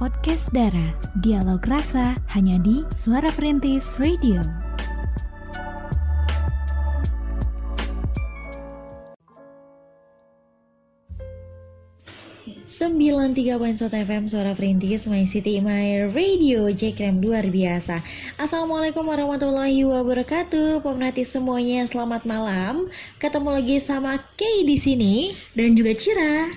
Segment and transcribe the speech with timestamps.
[0.00, 0.96] podcast Dara.
[1.20, 4.40] Dialog rasa hanya di Suara Perintis Radio.
[12.64, 18.00] Sembilan tiga poin FM Suara Perintis My City My Radio Jekrem luar biasa.
[18.40, 20.80] Assalamualaikum warahmatullahi wabarakatuh.
[20.80, 22.88] Pemerhati semuanya selamat malam.
[23.20, 25.36] Ketemu lagi sama Kay di sini.
[25.52, 26.48] Dan juga Cira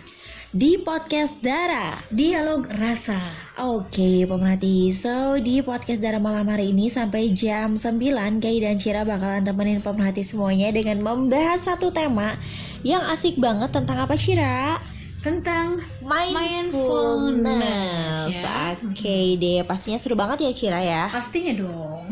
[0.53, 7.34] di podcast Dara Dialog Rasa Oke pemerhati So di podcast Dara malam hari ini Sampai
[7.34, 7.98] jam 9
[8.38, 12.38] Kay dan Cira bakalan temenin pemerhati semuanya Dengan membahas satu tema
[12.81, 14.77] Yang asik banget tentang apa Cira?
[15.23, 18.76] Tentang mindfulness, Ya.
[18.77, 22.05] Oke okay deh Pastinya seru banget ya Cira ya Pastinya dong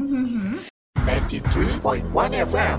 [1.02, 2.78] 93.1 FM.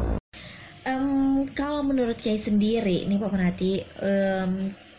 [0.83, 4.91] Em, Kalau menurut Kay sendiri Nih pemerhati em, ki-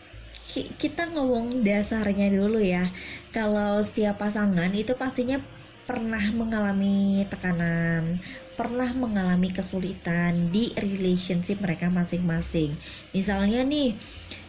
[0.52, 2.92] Kita ngomong dasarnya dulu ya
[3.32, 5.40] Kalau setiap pasangan itu pastinya
[5.84, 8.16] pernah mengalami tekanan,
[8.56, 12.72] pernah mengalami kesulitan di relationship mereka masing-masing.
[13.12, 13.92] Misalnya nih,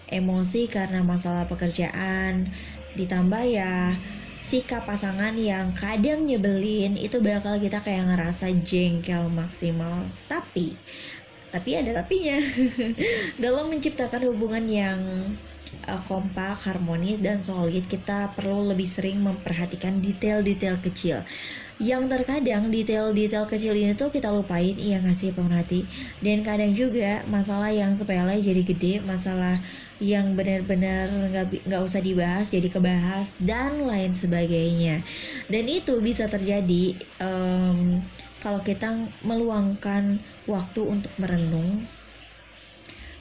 [0.08, 2.56] emosi karena masalah pekerjaan,
[2.96, 4.00] ditambah ya
[4.46, 10.08] sikap pasangan yang kadang nyebelin itu bakal kita kayak ngerasa jengkel maksimal.
[10.32, 10.78] Tapi
[11.52, 12.40] tapi ada tapinya.
[13.44, 15.00] Dalam menciptakan hubungan yang
[15.86, 21.22] uh, kompak, harmonis dan solid, kita perlu lebih sering memperhatikan detail-detail kecil.
[21.76, 25.84] Yang terkadang detail-detail kecil ini tuh kita lupain, iya nggak sih pemerhati?
[26.24, 29.60] Dan kadang juga masalah yang sepele jadi gede, masalah
[30.00, 35.04] yang benar-benar nggak nggak usah dibahas jadi kebahas dan lain sebagainya.
[35.52, 38.00] Dan itu bisa terjadi em,
[38.40, 41.90] kalau kita meluangkan waktu untuk merenung,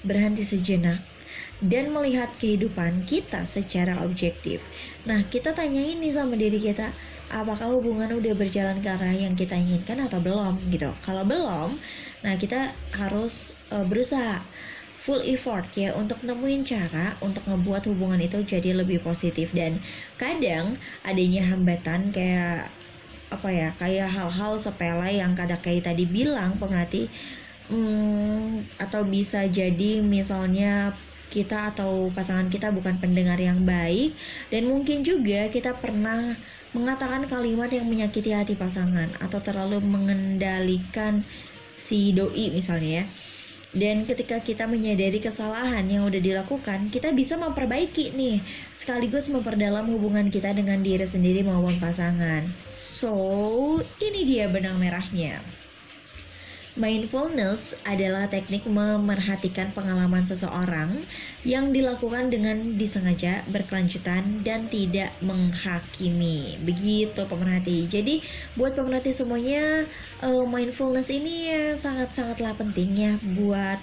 [0.05, 1.01] berhenti sejenak,
[1.65, 4.61] dan melihat kehidupan kita secara objektif.
[5.09, 6.93] Nah, kita tanyain nih sama diri kita,
[7.33, 10.91] apakah hubungan udah berjalan ke arah yang kita inginkan atau belum gitu.
[11.01, 11.81] Kalau belum,
[12.21, 14.45] nah kita harus eh, berusaha
[15.05, 19.77] full effort ya untuk nemuin cara untuk ngebuat hubungan itu jadi lebih positif dan
[20.17, 22.73] kadang adanya hambatan kayak
[23.29, 27.13] apa ya kayak hal-hal sepele yang kadang kayak tadi bilang pemerhati
[27.65, 30.93] Hmm, atau bisa jadi misalnya
[31.35, 34.15] kita atau pasangan kita bukan pendengar yang baik
[34.55, 36.39] dan mungkin juga kita pernah
[36.71, 41.27] mengatakan kalimat yang menyakiti hati pasangan atau terlalu mengendalikan
[41.75, 43.07] si doi misalnya ya.
[43.75, 48.39] Dan ketika kita menyadari kesalahan yang udah dilakukan, kita bisa memperbaiki nih,
[48.79, 52.47] sekaligus memperdalam hubungan kita dengan diri sendiri maupun pasangan.
[52.71, 55.43] So, ini dia benang merahnya.
[56.75, 61.07] Mindfulness adalah teknik memerhatikan pengalaman seseorang
[61.47, 66.59] yang dilakukan dengan disengaja, berkelanjutan, dan tidak menghakimi.
[66.67, 67.87] Begitu pemerhati.
[67.87, 68.27] Jadi
[68.59, 69.87] buat pemerhati semuanya,
[70.19, 73.79] eh, mindfulness ini sangat-sangatlah penting ya buat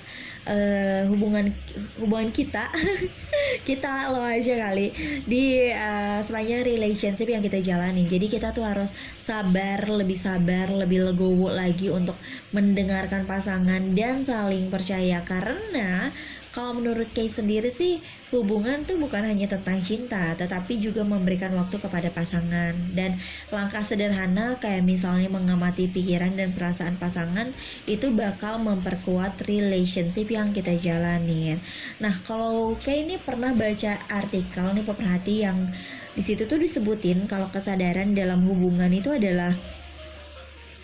[0.47, 1.53] eh, hubungan
[2.01, 2.71] hubungan kita,
[3.67, 4.93] kita lo aja kali
[5.25, 8.05] di eh, sepanjang relationship yang kita jalani.
[8.09, 8.89] Jadi kita tuh harus
[9.21, 12.17] sabar, lebih sabar, lebih legowo lagi untuk
[12.55, 16.09] mendengarkan pasangan dan saling percaya karena
[16.51, 21.77] kalau menurut Kay sendiri sih hubungan tuh bukan hanya tentang cinta tetapi juga memberikan waktu
[21.77, 23.19] kepada pasangan dan
[23.51, 27.51] langkah sederhana kayak misalnya mengamati pikiran dan perasaan pasangan
[27.85, 31.59] itu bakal memperkuat relationship yang kita jalanin.
[31.99, 35.69] Nah, kalau Kay ini pernah baca artikel nih pemerhati yang
[36.15, 39.55] di situ tuh disebutin kalau kesadaran dalam hubungan itu adalah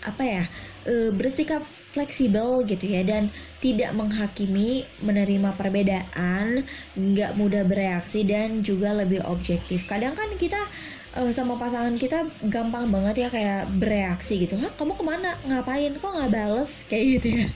[0.06, 0.44] apa ya
[0.86, 6.62] e, bersikap fleksibel gitu ya dan tidak menghakimi menerima perbedaan
[6.94, 9.82] nggak mudah bereaksi dan juga lebih objektif.
[9.90, 10.60] Kadang kan kita
[11.18, 14.54] e, sama pasangan kita gampang banget ya kayak bereaksi gitu.
[14.54, 15.34] Hah kamu ke mana?
[15.42, 15.98] Ngapain?
[15.98, 16.70] Kok nggak bales?
[16.90, 17.46] Kayak gitu ya.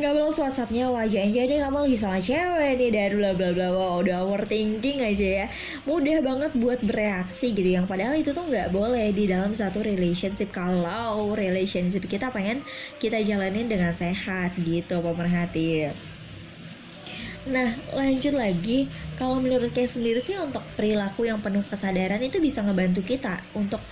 [0.00, 3.68] Nggak balas whatsappnya wajah aja deh kamu lagi sama cewek nih dan bla bla bla.
[3.70, 5.46] Wow, udah overthinking aja ya.
[5.84, 7.68] Mudah banget buat bereaksi gitu.
[7.76, 10.48] Yang padahal itu tuh nggak boleh di dalam satu relationship.
[10.50, 12.64] Kalau relationship kita pengen
[12.98, 15.92] kita jalanin dengan sehat gitu pemerhati
[17.44, 18.88] Nah, lanjut lagi,
[19.20, 23.84] kalau menurut Kay sendiri sih untuk perilaku yang penuh kesadaran itu bisa ngebantu kita untuk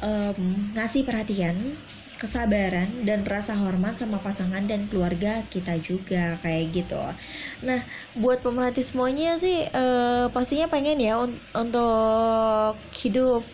[0.00, 1.76] em, ngasih perhatian,
[2.16, 6.96] kesabaran dan rasa hormat sama pasangan dan keluarga kita juga kayak gitu.
[7.60, 7.84] Nah,
[8.16, 13.44] buat pemerhati semuanya sih eh, pastinya pengen ya un- untuk hidup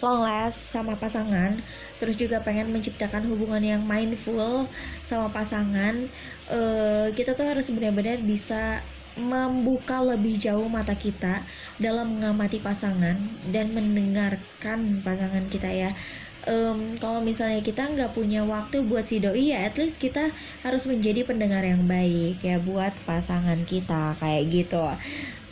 [0.00, 1.58] long last sama pasangan
[1.98, 4.66] terus juga pengen menciptakan hubungan yang mindful
[5.04, 6.08] sama pasangan.
[6.50, 8.82] Eh, kita tuh harus benar-benar bisa
[9.18, 11.42] membuka lebih jauh mata kita
[11.82, 13.18] dalam mengamati pasangan
[13.50, 15.90] dan mendengarkan pasangan kita ya.
[16.48, 20.32] Um, kalau misalnya kita nggak punya waktu buat si doi ya at least kita
[20.64, 24.80] harus menjadi pendengar yang baik ya buat pasangan kita kayak gitu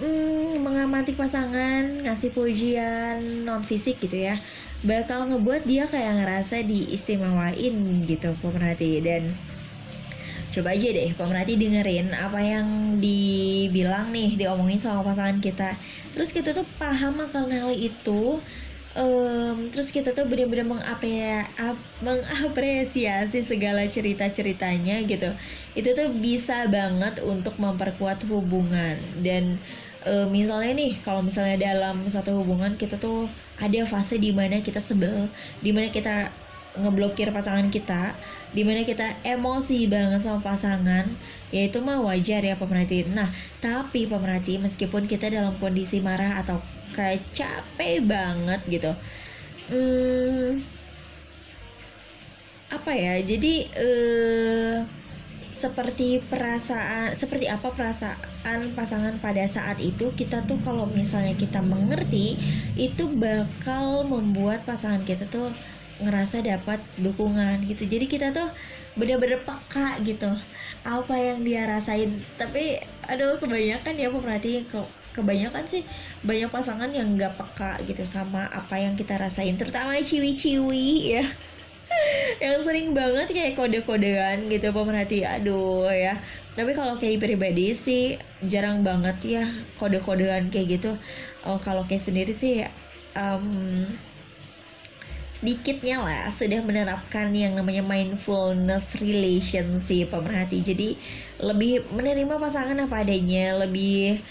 [0.00, 4.40] hmm, mengamati pasangan ngasih pujian non fisik gitu ya.
[4.84, 9.00] Bakal ngebuat dia kayak ngerasa diistimewain gitu pemerhati.
[9.00, 9.36] Dan
[10.52, 15.76] coba aja deh pemerhati dengerin apa yang dibilang nih diomongin sama pasangan kita.
[16.16, 18.40] Terus kita tuh paham akan hal itu
[18.96, 21.44] um, terus kita tuh benar-benar mengapre
[22.00, 25.36] mengapresiasi segala cerita-ceritanya gitu.
[25.76, 28.96] Itu tuh bisa banget untuk memperkuat hubungan.
[29.20, 29.60] Dan
[30.06, 33.26] uh, misalnya nih kalau misalnya dalam satu hubungan kita tuh
[33.58, 35.28] ada fase di mana kita sebel
[35.60, 36.30] di mana kita
[36.76, 38.12] ngeblokir pasangan kita
[38.52, 41.08] di mana kita emosi banget sama pasangan
[41.48, 43.32] ya itu mah wajar ya pemerhati nah
[43.64, 46.60] tapi pemerhati meskipun kita dalam kondisi marah atau
[46.96, 48.92] kayak capek banget gitu.
[49.68, 50.62] Hmm,
[52.70, 53.14] apa ya?
[53.22, 54.76] Jadi eh,
[55.56, 62.36] seperti perasaan seperti apa perasaan pasangan pada saat itu kita tuh kalau misalnya kita mengerti
[62.76, 65.48] itu bakal membuat pasangan kita tuh
[65.96, 67.88] ngerasa dapat dukungan gitu.
[67.88, 68.52] Jadi kita tuh
[69.00, 70.28] bener-bener peka gitu
[70.84, 72.20] apa yang dia rasain.
[72.36, 72.76] Tapi
[73.08, 74.68] aduh kebanyakan ya pemerhati
[75.16, 75.82] kebanyakan sih
[76.20, 81.24] banyak pasangan yang nggak peka gitu sama apa yang kita rasain terutama ciwi-ciwi ya
[82.44, 86.20] yang sering banget kayak kode-kodean gitu pemerhati aduh ya.
[86.56, 88.16] Tapi kalau kayak pribadi sih
[88.48, 89.44] jarang banget ya
[89.76, 90.96] kode-kodean kayak gitu.
[91.44, 92.64] Oh, kalau kayak sendiri sih
[93.16, 93.84] um,
[95.36, 100.64] sedikitnya lah sudah menerapkan yang namanya mindfulness relationship pemerhati.
[100.64, 100.88] Jadi
[101.44, 104.24] lebih menerima pasangan apa adanya lebih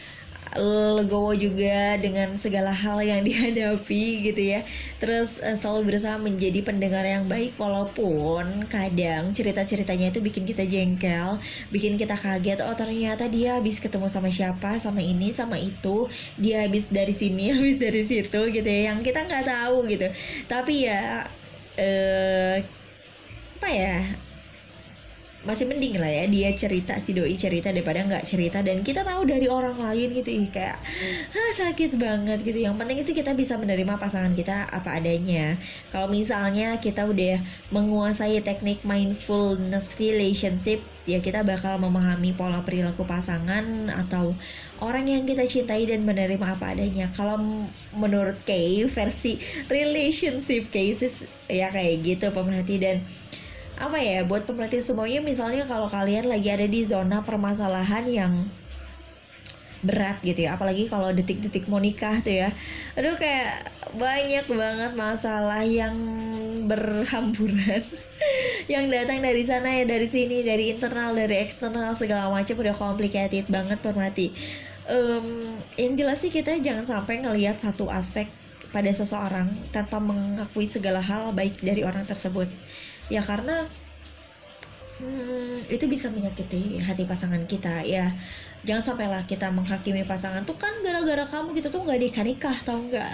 [0.57, 4.62] legowo juga dengan segala hal yang dihadapi gitu ya.
[5.04, 11.40] Terus uh, selalu berusaha menjadi pendengar yang baik walaupun kadang cerita-ceritanya itu bikin kita jengkel
[11.69, 16.07] bikin kita kaget oh ternyata dia habis ketemu sama siapa sama ini sama itu.
[16.40, 20.07] Dia habis dari sini habis dari situ gitu ya yang kita nggak tahu gitu.
[20.48, 21.28] Tapi ya
[21.75, 22.63] eh
[23.56, 24.25] apa ya
[25.45, 28.59] masih mending lah ya dia cerita si doi cerita daripada nggak cerita.
[28.65, 30.81] Dan kita tahu dari orang lain gitu ih kayak
[31.31, 32.65] ah, sakit banget gitu.
[32.65, 35.56] Yang penting sih kita bisa menerima pasangan kita apa adanya.
[35.94, 37.39] Kalau misalnya kita udah
[37.69, 44.33] menguasai teknik mindfulness relationship ya kita bakal memahami pola perilaku pasangan atau
[44.81, 47.13] orang yang kita cintai dan menerima apa adanya.
[47.13, 47.38] Kalau
[47.94, 49.38] menurut Kay versi
[49.69, 51.13] relationship cases
[51.45, 52.75] ya kayak gitu pemerhati.
[52.81, 53.06] Dan
[53.75, 58.33] apa ya buat pemerhati semuanya misalnya kalau kalian lagi ada di zona permasalahan yang
[59.86, 62.50] berat gitu ya apalagi kalau detik-detik mau nikah tuh ya.
[62.98, 65.95] Aduh kayak banyak banget masalah yang
[66.66, 67.86] berhamburan.
[68.66, 73.45] Yang datang dari sana ya dari sini dari internal dari eksternal segala macam udah complicated
[73.45, 74.33] banget pemerhati
[74.89, 78.30] um, yang jelas sih kita jangan sampai ngelihat satu aspek
[78.69, 82.50] pada seseorang tanpa mengakui segala hal baik dari orang tersebut
[83.12, 83.69] ya karena
[85.00, 88.12] hmm, itu bisa menyakiti hati pasangan kita ya.
[88.66, 92.81] Jangan sampailah kita menghakimi pasangan tuh kan gara-gara kamu gitu tuh nggak nikah nikah tau
[92.81, 93.14] nggak?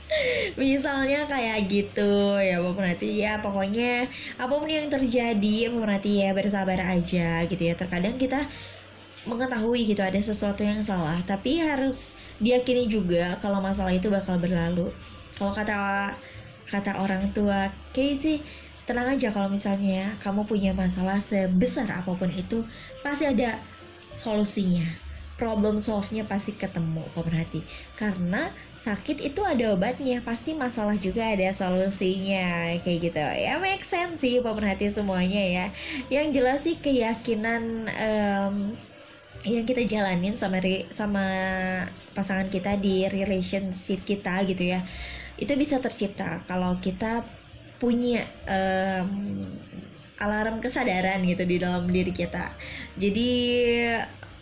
[0.60, 7.48] Misalnya kayak gitu ya pemerhati ya pokoknya apa pun yang terjadi pemerhati ya bersabar aja
[7.48, 7.74] gitu ya.
[7.78, 8.44] Terkadang kita
[9.22, 12.10] mengetahui gitu ada sesuatu yang salah tapi harus
[12.42, 14.92] diyakini juga kalau masalah itu bakal berlalu.
[15.38, 15.76] Kalau kata
[16.68, 18.38] kata orang tua kayak sih
[18.84, 22.66] tenang aja kalau misalnya kamu punya masalah sebesar apa pun itu
[23.04, 23.62] pasti ada
[24.18, 24.86] solusinya.
[25.40, 27.66] Problem solve-nya pasti ketemu pemerhati.
[27.98, 28.54] Karena
[28.86, 32.78] sakit itu ada obatnya pasti masalah juga ada solusinya.
[32.86, 33.18] Kayak gitu.
[33.18, 35.66] Ya make sense sih pemerhati semuanya ya.
[36.12, 38.56] Yang jelas sih keyakinan um,
[39.42, 40.62] yang kita jalanin sama
[40.94, 41.26] sama
[42.14, 44.86] pasangan kita di relationship kita gitu ya
[45.42, 46.46] itu bisa tercipta.
[46.46, 47.26] Kalau kita
[47.82, 49.50] punya um,
[50.22, 52.54] alarm kesadaran gitu di dalam diri kita.
[52.94, 53.30] Jadi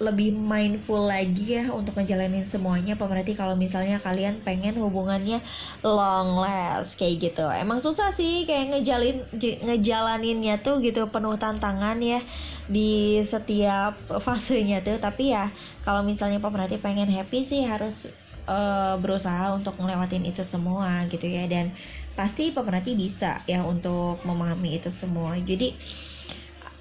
[0.00, 2.97] lebih mindful lagi ya untuk ngejalanin semuanya.
[2.97, 5.44] Pemerhati kalau misalnya kalian pengen hubungannya
[5.85, 7.44] long last kayak gitu.
[7.52, 12.25] Emang susah sih kayak ngejalin ngejalaninnya tuh gitu penuh tantangan ya
[12.64, 14.97] di setiap fasenya tuh.
[14.97, 15.52] Tapi ya
[15.85, 18.09] kalau misalnya pemerhati pengen happy sih harus
[18.49, 21.44] uh, berusaha untuk ngelewatin itu semua gitu ya.
[21.44, 21.76] Dan
[22.20, 25.40] pasti pemerhati bisa ya untuk memahami itu semua.
[25.40, 25.72] Jadi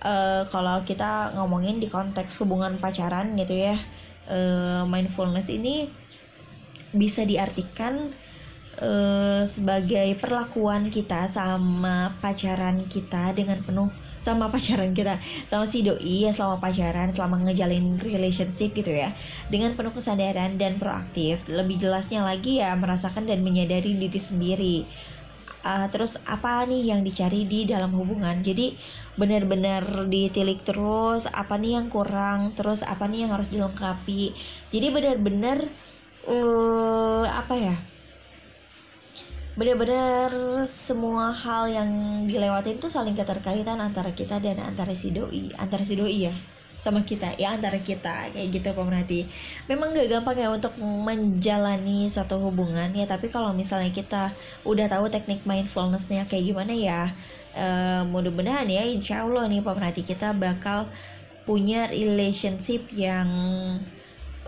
[0.03, 3.79] uh, kalau kita ngomongin di konteks hubungan pacaran gitu ya
[4.29, 5.89] eh, mindfulness ini
[6.93, 8.13] bisa diartikan
[8.77, 15.15] eh, sebagai perlakuan kita sama pacaran kita dengan penuh sama pacaran kita
[15.48, 19.15] sama si doi ya selama pacaran selama ngejalin relationship gitu ya
[19.48, 21.39] dengan penuh kesadaran dan proaktif.
[21.48, 24.77] Lebih jelasnya lagi ya merasakan dan menyadari diri sendiri
[25.60, 28.39] Uh, terus apa nih yang dicari di dalam hubungan?
[28.39, 28.80] Jadi
[29.20, 34.32] benar-benar ditilik terus apa nih yang kurang terus apa nih yang harus dilengkapi?
[34.72, 35.68] Jadi benar-benar
[36.32, 37.75] uh, apa ya?
[39.60, 40.32] Benar-benar
[40.72, 41.92] semua hal yang
[42.24, 46.36] dilewatin tuh saling keterkaitan antara kita dan antara si doi antara si doi ya
[46.79, 49.27] sama kita ya antara kita kayak gitu pemerhati
[49.67, 54.31] memang gak gampang ya untuk menjalani suatu hubungan ya tapi kalau misalnya kita
[54.63, 57.01] udah tahu teknik mindfulnessnya kayak gimana ya
[57.55, 60.88] eh, mudah-mudahan ya insya Allah nih pemerhati kita bakal
[61.43, 63.27] punya relationship yang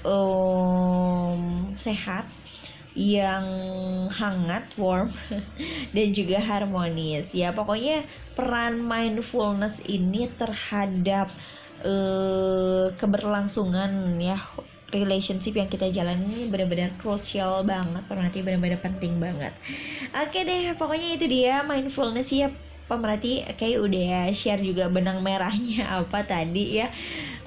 [0.05, 2.29] um, sehat
[2.91, 3.47] yang
[4.11, 5.15] hangat, warm,
[5.95, 7.31] dan juga harmonis.
[7.31, 8.03] Ya, pokoknya
[8.35, 11.31] peran mindfulness ini terhadap
[11.83, 14.37] uh, keberlangsungan ya
[14.91, 19.55] relationship yang kita jalani benar-benar crucial banget, nanti benar-benar penting banget.
[20.11, 22.51] Oke deh, pokoknya itu dia mindfulness ya
[22.91, 26.91] pemerhati kayak udah share juga benang merahnya apa tadi ya.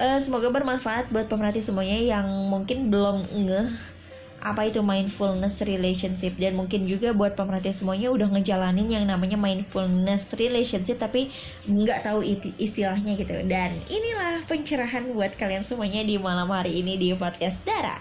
[0.01, 3.94] Uh, semoga bermanfaat buat pemerhati semuanya yang mungkin belum ngeh
[4.45, 6.37] apa itu mindfulness relationship?
[6.37, 11.33] Dan mungkin juga buat pemerhati semuanya udah ngejalanin yang namanya mindfulness relationship tapi
[11.65, 12.21] nggak tahu
[12.61, 13.41] istilahnya gitu.
[13.49, 17.99] Dan inilah pencerahan buat kalian semuanya di malam hari ini di podcast Dara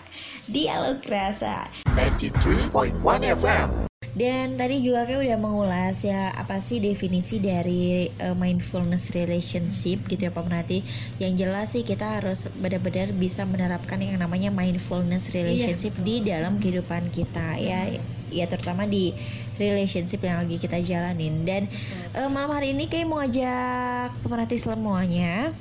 [0.52, 1.72] Dialog Rasa.
[1.96, 3.00] 93.1
[3.40, 10.06] FM dan tadi juga kayak udah mengulas ya apa sih definisi dari uh, mindfulness relationship
[10.06, 10.86] gitu ya Pak Menati.
[11.18, 16.06] Yang jelas sih kita harus benar-benar bisa menerapkan yang namanya mindfulness relationship iya.
[16.06, 17.98] di dalam kehidupan kita ya.
[18.30, 19.18] Ya terutama di
[19.58, 21.42] relationship yang lagi kita jalanin.
[21.42, 21.66] Dan
[22.14, 25.58] uh, malam hari ini kayak mau ajak pemerhati semuanya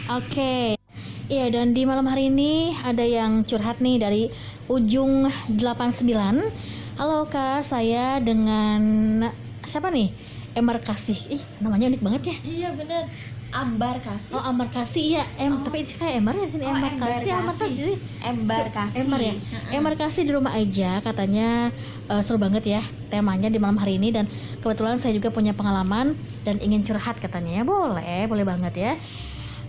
[0.09, 0.81] okay.
[1.29, 4.33] Iya dan di malam hari ini ada yang curhat nih dari
[4.73, 7.63] ujung 89 Halo kak.
[7.63, 9.23] Saya dengan
[9.63, 10.11] siapa nih?
[10.59, 11.15] Emar Kasih.
[11.31, 12.37] Ih namanya unik banget ya.
[12.43, 13.07] Iya bener.
[13.55, 14.35] Ambar Kasih.
[14.35, 15.23] Oh Ambar Kasih iya.
[15.39, 15.63] Em, oh.
[15.63, 16.67] Tapi kayak Emar ya sini?
[16.67, 17.95] Oh, Embar Kasih Ambar Kasih.
[18.19, 18.99] Embar Kasih.
[18.99, 19.35] Emar ya?
[19.71, 21.71] Emar Kasih di rumah aja katanya
[22.11, 22.83] uh, seru banget ya
[23.15, 24.11] temanya di malam hari ini.
[24.11, 24.27] Dan
[24.59, 27.63] kebetulan saya juga punya pengalaman dan ingin curhat katanya.
[27.63, 28.93] Ya boleh boleh banget ya.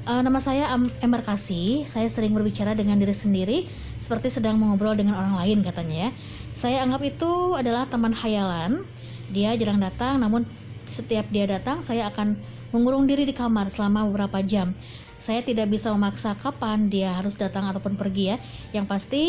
[0.09, 0.89] Uh, nama saya Am
[1.21, 1.85] Kasih.
[1.93, 3.69] Saya sering berbicara dengan diri sendiri
[4.01, 6.11] seperti sedang mengobrol dengan orang lain katanya ya.
[6.57, 8.81] Saya anggap itu adalah teman hayalan.
[9.29, 10.49] Dia jarang datang, namun
[10.97, 12.33] setiap dia datang saya akan
[12.73, 14.73] mengurung diri di kamar selama beberapa jam.
[15.19, 18.37] Saya tidak bisa memaksa kapan dia harus datang ataupun pergi ya.
[18.73, 19.23] Yang pasti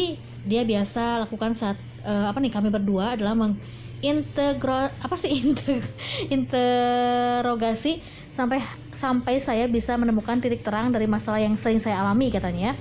[0.46, 5.52] dia biasa lakukan saat uh, apa nih kami berdua adalah mengintegro apa sih
[6.34, 8.00] interogasi
[8.38, 8.64] sampai
[8.96, 12.78] sampai saya bisa menemukan titik terang dari masalah yang sering saya alami katanya.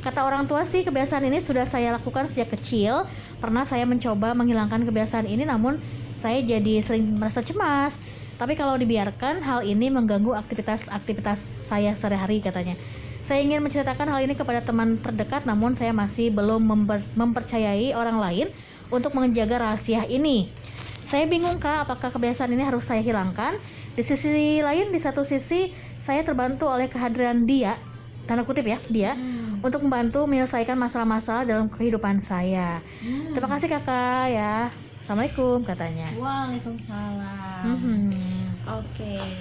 [0.00, 3.04] Kata orang tua sih kebiasaan ini sudah saya lakukan sejak kecil.
[3.40, 5.80] Pernah saya mencoba menghilangkan kebiasaan ini namun
[6.20, 7.96] saya jadi sering merasa cemas.
[8.36, 12.76] Tapi kalau dibiarkan hal ini mengganggu aktivitas-aktivitas saya sehari-hari katanya.
[13.24, 18.20] Saya ingin menceritakan hal ini kepada teman terdekat namun saya masih belum memper mempercayai orang
[18.20, 18.46] lain
[18.92, 20.52] untuk menjaga rahasia ini.
[21.10, 23.58] Saya bingung kak, apakah kebiasaan ini harus saya hilangkan?
[23.98, 25.74] Di sisi lain, di satu sisi
[26.06, 27.76] saya terbantu oleh kehadiran dia,
[28.30, 29.66] tanda kutip ya, dia, hmm.
[29.66, 32.78] untuk membantu menyelesaikan masalah-masalah dalam kehidupan saya.
[33.02, 33.34] Hmm.
[33.34, 34.70] Terima kasih kakak ya.
[35.02, 36.14] Assalamualaikum katanya.
[36.14, 37.62] Waalaikumsalam.
[37.66, 38.54] Hmm.
[38.78, 39.18] Oke.
[39.18, 39.34] Okay.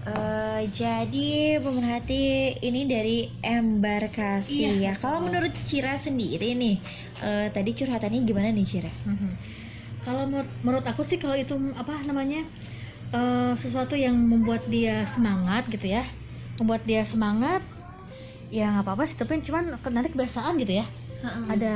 [0.00, 4.92] Uh, eh, jadi pemerhati ini dari embarkasi iya, ya.
[4.96, 6.80] Kalau menurut Cira sendiri nih,
[7.20, 8.92] uh, tadi curhatannya gimana nih Cira?
[9.04, 9.36] Hmm
[10.04, 10.24] kalau
[10.64, 12.44] menurut aku sih kalau itu apa namanya
[13.12, 16.08] uh, sesuatu yang membuat dia semangat gitu ya
[16.56, 17.60] membuat dia semangat
[18.50, 20.86] ya nggak apa-apa sih tapi cuman nanti kebiasaan gitu ya
[21.22, 21.46] uh-uh.
[21.54, 21.74] ada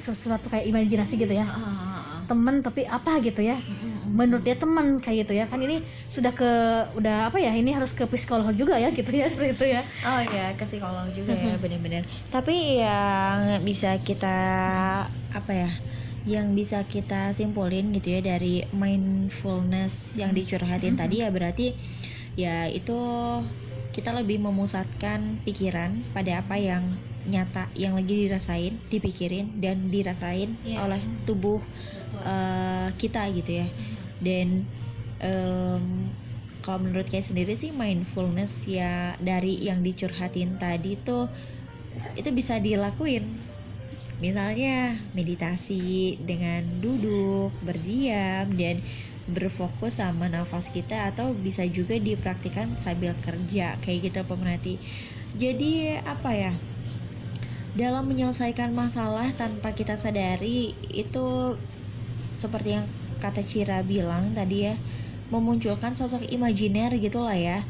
[0.00, 2.24] sesuatu kayak imajinasi gitu ya uh-uh.
[2.24, 3.60] temen tapi apa gitu ya
[4.08, 6.50] menurut dia teman kayak gitu ya kan ini sudah ke
[6.96, 10.20] udah apa ya ini harus ke psikolog juga ya gitu ya seperti itu ya oh
[10.24, 14.38] ya ke psikolog juga ya benar-benar tapi yang bisa kita
[15.34, 15.70] apa ya
[16.24, 20.40] yang bisa kita simpulin gitu ya dari mindfulness yang Hmm.
[20.40, 21.00] dicurhatin Hmm.
[21.04, 21.66] tadi ya berarti
[22.34, 22.96] ya itu
[23.94, 30.84] kita lebih memusatkan pikiran pada apa yang nyata yang lagi dirasain, dipikirin dan dirasain Iya.
[30.84, 31.62] oleh tubuh
[32.20, 33.68] eh, kita gitu ya.
[34.20, 34.66] Dan
[35.22, 36.10] em,
[36.60, 41.28] kalau menurut kayak sendiri sih mindfulness ya dari yang dicurhatin tadi tuh
[42.16, 43.36] itu bisa dilakuin
[44.18, 48.80] misalnya meditasi dengan duduk berdiam dan
[49.30, 54.76] berfokus sama nafas kita atau bisa juga dipraktikkan sambil kerja kayak gitu pemerhati
[55.34, 56.52] jadi apa ya
[57.74, 61.58] dalam menyelesaikan masalah tanpa kita sadari itu
[62.34, 62.86] seperti yang
[63.18, 64.74] kata Cira bilang tadi ya
[65.32, 67.64] memunculkan sosok imajiner gitulah ya.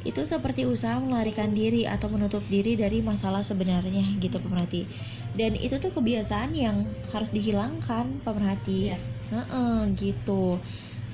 [0.00, 4.88] Itu seperti usaha melarikan diri atau menutup diri dari masalah sebenarnya gitu pemerhati
[5.36, 8.98] dan itu tuh kebiasaan yang harus dihilangkan pemerhati Iya.
[9.30, 10.58] Heeh, gitu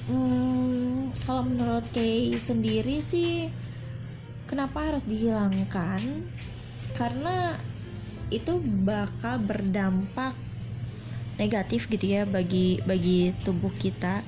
[0.07, 3.51] Hmm, kalau menurut Kay sendiri sih
[4.47, 6.31] kenapa harus dihilangkan?
[6.95, 7.59] Karena
[8.31, 10.39] itu bakal berdampak
[11.43, 14.23] negatif gitu ya bagi bagi tubuh kita.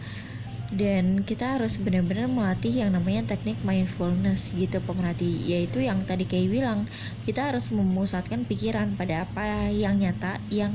[0.68, 5.46] Dan kita harus benar-benar melatih yang namanya teknik mindfulness gitu pemerhati.
[5.46, 6.90] Yaitu yang tadi kayak bilang
[7.22, 10.74] kita harus memusatkan pikiran pada apa yang nyata yang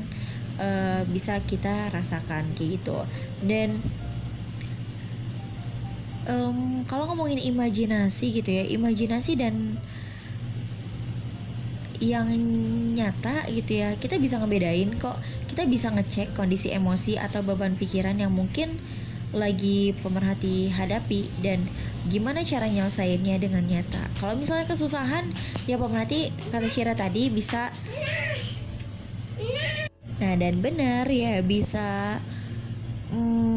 [0.56, 3.04] eh, bisa kita rasakan kayak gitu.
[3.44, 3.84] Dan
[6.24, 9.78] em, kalau ngomongin imajinasi gitu ya imajinasi dan
[12.02, 12.28] yang
[12.94, 15.18] nyata gitu ya kita bisa ngebedain kok.
[15.48, 18.82] Kita bisa ngecek kondisi emosi atau beban pikiran yang mungkin
[19.34, 21.66] lagi pemerhati hadapi dan
[22.06, 24.06] gimana cara nyelesainnya dengan nyata.
[24.18, 25.34] Kalau misalnya kesusahan
[25.66, 27.74] ya pemerhati kata Syira tadi bisa
[30.14, 32.22] nah dan benar ya bisa
[33.10, 33.53] mm,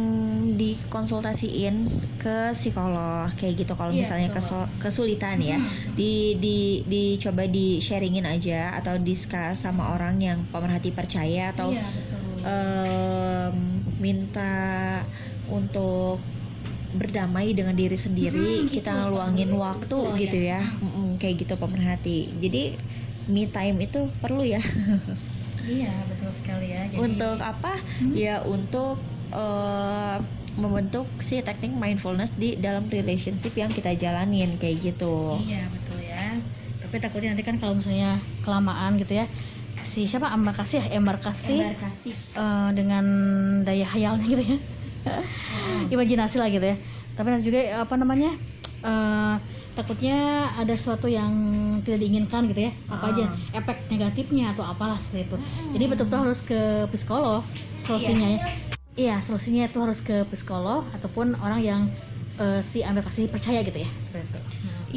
[0.59, 1.75] dikonsultasiin
[2.21, 4.53] ke psikolog kayak gitu kalau Iya, misalnya betul.
[4.81, 5.55] kesulitan ya
[5.97, 6.03] di
[6.43, 6.47] di
[6.91, 12.21] dicoba di sharingin aja atau discuss sama orang yang pemerhati percaya atau Iya, betul.
[12.45, 13.57] em,
[14.05, 14.41] minta
[15.55, 16.33] untuk
[16.99, 18.75] berdamai dengan diri sendiri Hmm, gitu.
[18.75, 20.47] kita luangin waktu Oh, gitu iya.
[20.49, 22.09] ya Mm-mm, kayak gitu pemerhati
[22.43, 22.57] jadi
[23.33, 24.59] me time itu perlu ya
[25.69, 26.79] Iya, betul sekali ya.
[26.95, 27.67] Jadi, untuk apa
[27.99, 28.17] Hmm.
[28.21, 28.93] ya untuk
[29.33, 30.17] eh,
[30.57, 36.33] membentuk si teknik mindfulness di dalam relationship yang kita jalanin kayak gitu Iya, betul ya.
[36.79, 39.25] Tapi takutnya nanti kan kalau misalnya kelamaan gitu ya.
[39.83, 40.85] Si siapa embarkasi ya?
[40.91, 42.09] Embarkasi Embarkasi.
[42.11, 43.05] eh, dengan
[43.61, 44.57] daya hayalnya gitu ya.
[45.93, 46.77] Imajinasi lah gitu ya.
[47.13, 48.33] Tapi nanti juga apa namanya?
[48.79, 49.35] eh,
[49.73, 50.17] takutnya
[50.53, 51.33] ada sesuatu yang
[51.81, 52.71] tidak diinginkan gitu ya.
[52.87, 53.57] Apa aja Ah.
[53.57, 55.35] efek negatifnya atau apalah seperti itu.
[55.35, 55.71] Hmm.
[55.73, 57.41] Jadi betul-betul harus ke psikolog
[57.83, 58.39] solusinya ya.
[59.01, 61.81] Iya, solusinya itu harus ke psikolog ataupun orang yang
[62.41, 63.89] eh, si embarkasi percaya gitu ya.
[64.05, 64.39] Seperti itu.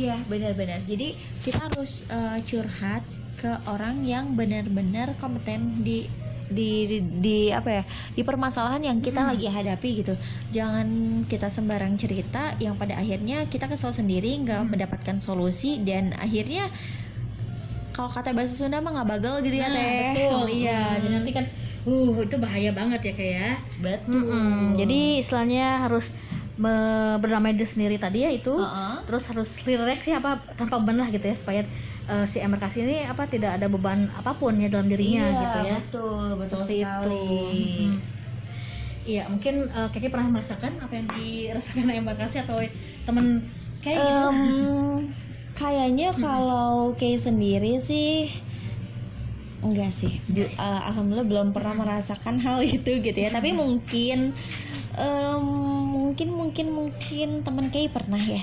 [0.00, 0.78] Iya benar-benar.
[0.90, 1.04] Jadi
[1.44, 3.02] kita harus eh, curhat
[3.40, 6.16] ke orang yang benar-benar kompeten di
[6.50, 7.82] di, di di apa ya
[8.16, 9.30] di permasalahan yang kita Hmm.
[9.30, 10.12] lagi hadapi gitu.
[10.56, 10.86] Jangan
[11.30, 14.70] kita sembarang cerita yang pada akhirnya kita kesel sendiri nggak Hmm.
[14.72, 16.72] mendapatkan solusi dan akhirnya
[17.94, 19.94] kalau kata bahasa Sunda mah nggak bagel gitu ya Nah, teh.
[20.00, 21.02] betul iya Hmm.
[21.02, 21.44] jadi nanti kan
[21.80, 24.20] uh itu bahaya banget ya kayak ya betul.
[24.20, 24.76] Mm-mm.
[24.76, 26.04] jadi istilahnya harus
[26.54, 28.94] me- berdamai diri sendiri tadi ya itu Heeh.
[29.08, 31.60] terus harus relax ya apa tanpa beban lah gitu ya supaya
[32.04, 35.58] eh, si embarkasi ini apa tidak ada beban apa pun ya dalam dirinya Iya, gitu
[35.64, 37.16] ya Betul, betul seperti itu sekali.
[37.16, 37.92] Mm-mm.
[39.02, 42.60] iya mungkin eh, Kiki pernah merasakan apa yang dirasakan embarkasi atau
[43.02, 43.26] temen
[43.80, 44.40] kayak gitu Em,
[45.56, 46.20] kayaknya Hmm.
[46.20, 48.28] kalau kayak sendiri sih
[49.60, 50.20] enggak sih
[50.56, 53.60] eh, alhamdulillah belum pernah merasakan hal itu gitu ya tapi Hmm.
[53.60, 54.18] mungkin
[54.96, 55.44] em,
[55.90, 58.42] mungkin mungkin mungkin teman kayak pernah ya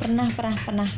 [0.00, 0.90] pernah pernah pernah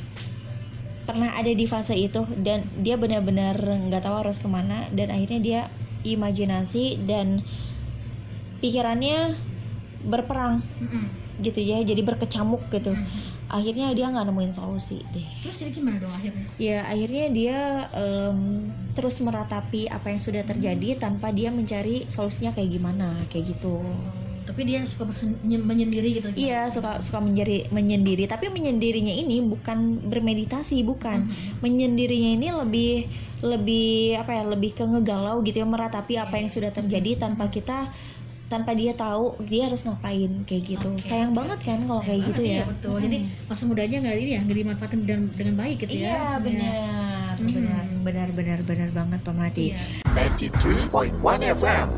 [1.04, 5.40] pernah ada di fase itu dan dia benar-benar nggak tahu harus ke mana dan akhirnya
[5.42, 5.60] dia
[6.06, 7.42] imajinasi dan
[8.62, 9.34] pikirannya
[10.00, 11.10] berperang Mm-mm.
[11.42, 13.39] gitu ya jadi berkecamuk gitu Mm-mm.
[13.50, 15.26] Akhirnya dia nggak nemuin solusi deh.
[15.42, 16.44] Terus jadi gimana dong akhirnya?
[16.56, 17.58] Ya akhirnya dia
[17.92, 18.38] em,
[18.94, 21.00] terus meratapi apa yang sudah terjadi Hmm.
[21.02, 23.82] tanpa dia mencari solusinya kayak gimana kayak gitu.
[24.40, 25.06] Tapi dia suka
[25.62, 28.26] menyendiri gitu iya suka suka menjadi menyendiri.
[28.26, 31.30] Tapi menyendirinya ini bukan bermeditasi bukan.
[31.30, 31.62] Mhm.
[31.62, 32.92] menyendirinya ini lebih
[33.40, 37.88] lebih apa ya lebih ke ngegalau gitu ya meratapi apa yang sudah terjadi tanpa kita
[38.50, 41.06] tanpa dia tahu dia harus ngapain kayak gitu Oke.
[41.06, 44.40] sayang banget kan kalau kayak gitu Iya, ya betul jadi masa mudanya nggak ini ya
[44.42, 47.46] nggak dimanfaatkan dengan dengan baik gitu ya Iya benar, Hmm.
[47.48, 49.66] benar, benar, benar, benar banget pemerhati.
[49.70, 49.80] Iya.
[50.36, 51.14] 93.1
[51.54, 51.88] FM.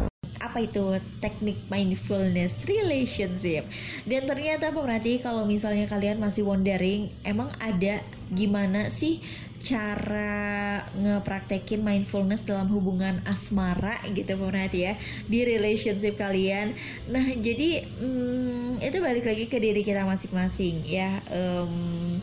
[0.43, 0.85] apa itu
[1.19, 3.63] teknik mindfulness relationship
[4.05, 9.23] dan ternyata pemerhati kalau misalnya kalian masih wondering emang ada gimana sih
[9.63, 14.95] cara ngepraktekin mindfulness dalam hubungan asmara gitu pemerhati ya
[15.31, 16.75] di relationship kalian.
[17.07, 21.23] Nah jadi hmm, itu balik lagi ke diri kita masing-masing ya.
[21.31, 22.19] Um,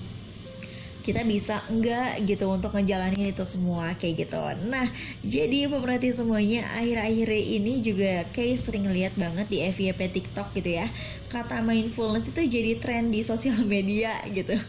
[1.02, 4.88] kita bisa enggak gitu untuk ngejalanin itu semua kayak gitu nah
[5.24, 10.92] jadi pemerhati semuanya akhir-akhir ini juga kayak sering lihat banget di FYP TikTok gitu ya
[11.32, 14.60] kata mindfulness itu jadi tren di sosial media gitu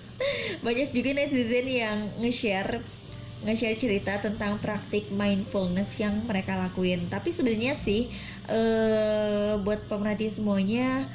[0.64, 2.84] banyak juga netizen yang nge-share
[3.40, 7.08] nge-share cerita tentang praktik mindfulness yang mereka lakuin.
[7.08, 8.12] Tapi sebenarnya sih
[8.52, 11.08] uh, buat pemerhati semuanya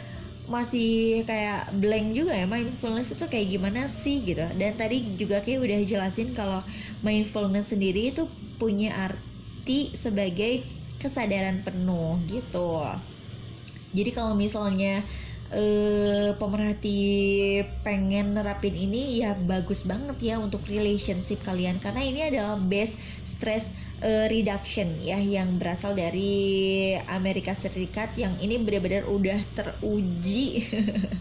[0.45, 4.45] masih kayak blank juga ya mindfulness itu kayak gimana sih gitu.
[4.58, 6.62] Dan tadi juga kayak udah jelasin kalau
[7.01, 8.29] mindfulness sendiri itu
[8.62, 10.63] punya arti sebagai
[11.01, 12.86] kesadaran penuh gitu.
[13.95, 15.08] Jadi kalau misalnya
[15.53, 16.97] eh, pemerhati
[17.86, 21.77] pengen nerapin ini ya bagus banget ya untuk relationship kalian.
[21.77, 22.95] Karena ini adalah base
[23.36, 23.67] stress
[23.99, 30.65] uh, reduction ya yang berasal dari Amerika Serikat yang ini benar-benar udah teruji.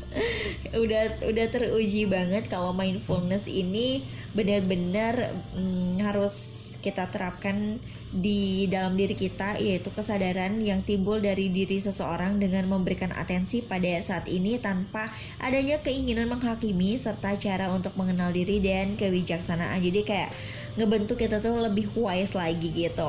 [0.74, 7.80] Udah udah teruji banget kalau mindfulness ini benar-benar mm, harus kita terapkan
[8.12, 13.88] di dalam diri kita yaitu kesadaran yang timbul dari diri seseorang dengan memberikan atensi pada
[14.04, 15.08] saat ini tanpa
[15.40, 19.80] adanya keinginan menghakimi serta cara untuk mengenal diri dan kebijaksanaan.
[19.80, 20.30] Jadi kayak
[20.76, 23.08] ngebentuk kita tuh lebih wise lagi gitu.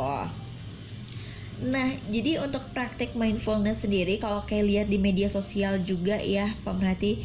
[1.56, 7.24] Nah, jadi untuk praktek mindfulness sendiri kalau kayak lihat di media sosial juga ya, pemerhati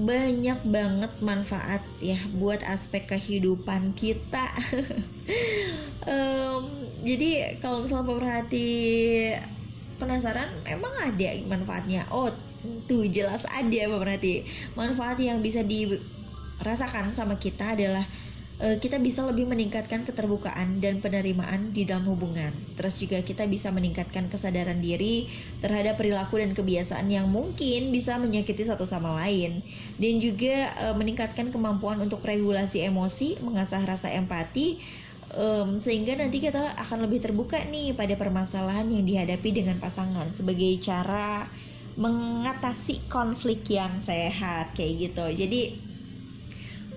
[0.00, 4.48] banyak banget manfaat ya buat aspek kehidupan kita.
[6.12, 8.70] um, jadi kalau misalnya pemerhati
[10.00, 12.08] penasaran, emang ada manfaatnya?
[12.08, 12.32] Oh,
[12.88, 14.48] tuh jelas ada pemerhati.
[14.72, 18.08] Manfaat yang bisa dirasakan sama kita adalah
[18.60, 22.52] kita bisa lebih meningkatkan keterbukaan dan penerimaan di dalam hubungan.
[22.76, 25.32] Terus juga kita bisa meningkatkan kesadaran diri
[25.64, 29.64] terhadap perilaku dan kebiasaan yang mungkin bisa menyakiti satu sama lain
[29.96, 34.76] dan juga uh, meningkatkan kemampuan untuk regulasi emosi, mengasah rasa empati
[35.34, 40.84] um, sehingga nanti kita akan lebih terbuka nih pada permasalahan yang dihadapi dengan pasangan sebagai
[40.84, 41.48] cara
[41.98, 45.26] mengatasi konflik yang sehat kayak gitu.
[45.32, 45.89] Jadi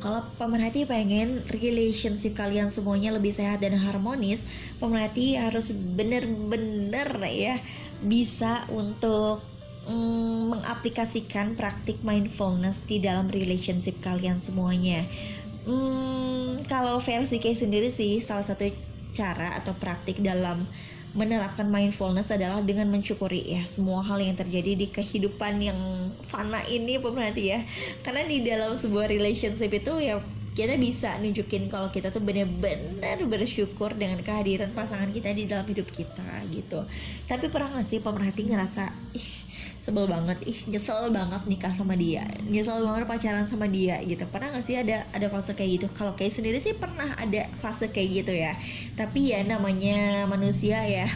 [0.04, 4.44] kalau pemerhati pengen relationship kalian semuanya lebih sehat dan harmonis,
[4.84, 7.56] pemerhati harus bener-bener ya
[8.04, 9.40] bisa untuk
[9.88, 15.08] mm, mengaplikasikan praktik mindfulness di dalam relationship kalian semuanya.
[15.64, 18.68] Hmm, kalau versi kayak sendiri sih salah satu
[19.16, 20.68] cara atau praktik dalam
[21.14, 25.80] menerapkan mindfulness adalah dengan mensyukuri ya semua hal yang terjadi di kehidupan yang
[26.26, 27.60] fana ini pemerhati ya.
[28.02, 30.18] Karena di dalam sebuah relationship itu ya
[30.54, 35.90] kita bisa nunjukin kalau kita tuh benar-benar bersyukur dengan kehadiran pasangan kita di dalam hidup
[35.90, 36.86] kita gitu.
[37.26, 39.30] Tapi pernah gak sih pemerhati ngerasa ih
[39.82, 44.30] sebel banget ih nyesel banget nikah sama dia nyesel banget pacaran sama dia gitu.
[44.30, 45.88] Pernah gak sih ada ada fase kayak gitu?
[45.98, 48.54] Kalau kayak sendiri sih pernah ada fase kayak gitu ya.
[48.94, 51.10] Tapi ya namanya manusia ya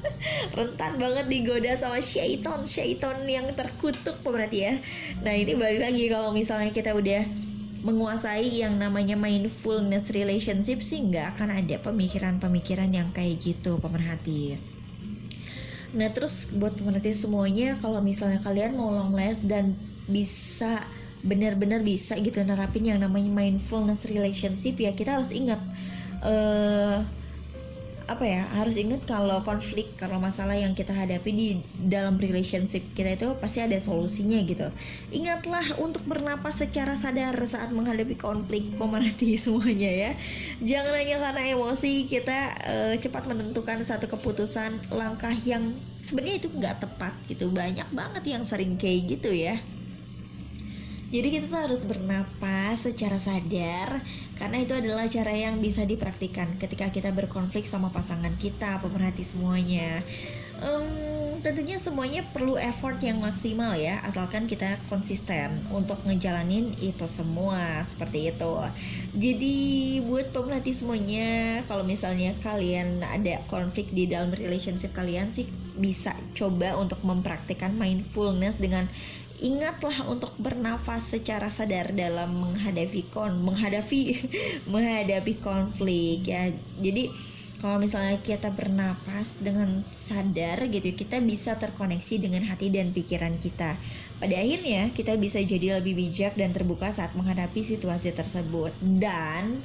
[0.56, 4.74] rentan banget digoda sama syaiton syaiton yang terkutuk pemerhati ya.
[5.20, 7.47] Nah ini balik lagi kalau misalnya kita udah
[7.78, 14.58] menguasai yang namanya mindfulness relationship sih nggak akan ada pemikiran-pemikiran yang kayak gitu pemerhati.
[15.94, 19.78] Nah terus buat pemerhati semuanya kalau misalnya kalian mau long last dan
[20.10, 20.84] bisa
[21.22, 25.58] benar-benar bisa gitu nerapin yang namanya mindfulness relationship ya kita harus ingat
[26.22, 27.02] uh,
[28.08, 31.48] apa ya harus ingat kalau konflik kalau masalah yang kita hadapi di
[31.92, 34.72] dalam relationship kita itu pasti ada solusinya gitu.
[35.12, 40.10] Ingatlah untuk bernapas secara sadar saat menghadapi konflik pemerhati semuanya ya.
[40.64, 46.80] Jangan hanya karena emosi kita uh, cepat menentukan satu keputusan langkah yang sebenarnya itu nggak
[46.80, 47.52] tepat gitu.
[47.52, 49.60] Banyak banget yang sering kayak gitu ya
[51.08, 54.04] jadi kita tuh harus bernapas secara sadar
[54.36, 60.04] karena itu adalah cara yang bisa dipraktikkan ketika kita berkonflik sama pasangan kita, pemerhati semuanya.
[60.60, 67.88] Um, tentunya semuanya perlu effort yang maksimal ya, asalkan kita konsisten untuk ngejalanin itu semua
[67.88, 68.54] seperti itu.
[69.16, 69.56] Jadi
[70.04, 76.74] buat pemerhati semuanya, kalau misalnya kalian ada konflik di dalam relationship kalian sih bisa coba
[76.74, 78.90] untuk mempraktikkan mindfulness dengan
[79.38, 84.00] ingatlah untuk bernafas secara sadar dalam menghadapi kon menghadapi
[84.72, 86.50] menghadapi konflik ya.
[86.82, 87.10] Jadi
[87.58, 93.78] kalau misalnya kita bernapas dengan sadar gitu kita bisa terkoneksi dengan hati dan pikiran kita.
[94.18, 98.74] Pada akhirnya kita bisa jadi lebih bijak dan terbuka saat menghadapi situasi tersebut.
[98.82, 99.62] Dan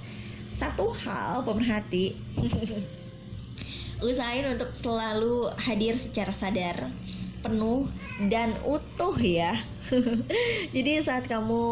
[0.57, 2.17] satu hal pemerhati
[4.09, 6.89] usahain untuk selalu hadir secara sadar
[7.43, 7.91] penuh
[8.29, 9.57] dan utuh ya.
[10.75, 11.63] Jadi saat kamu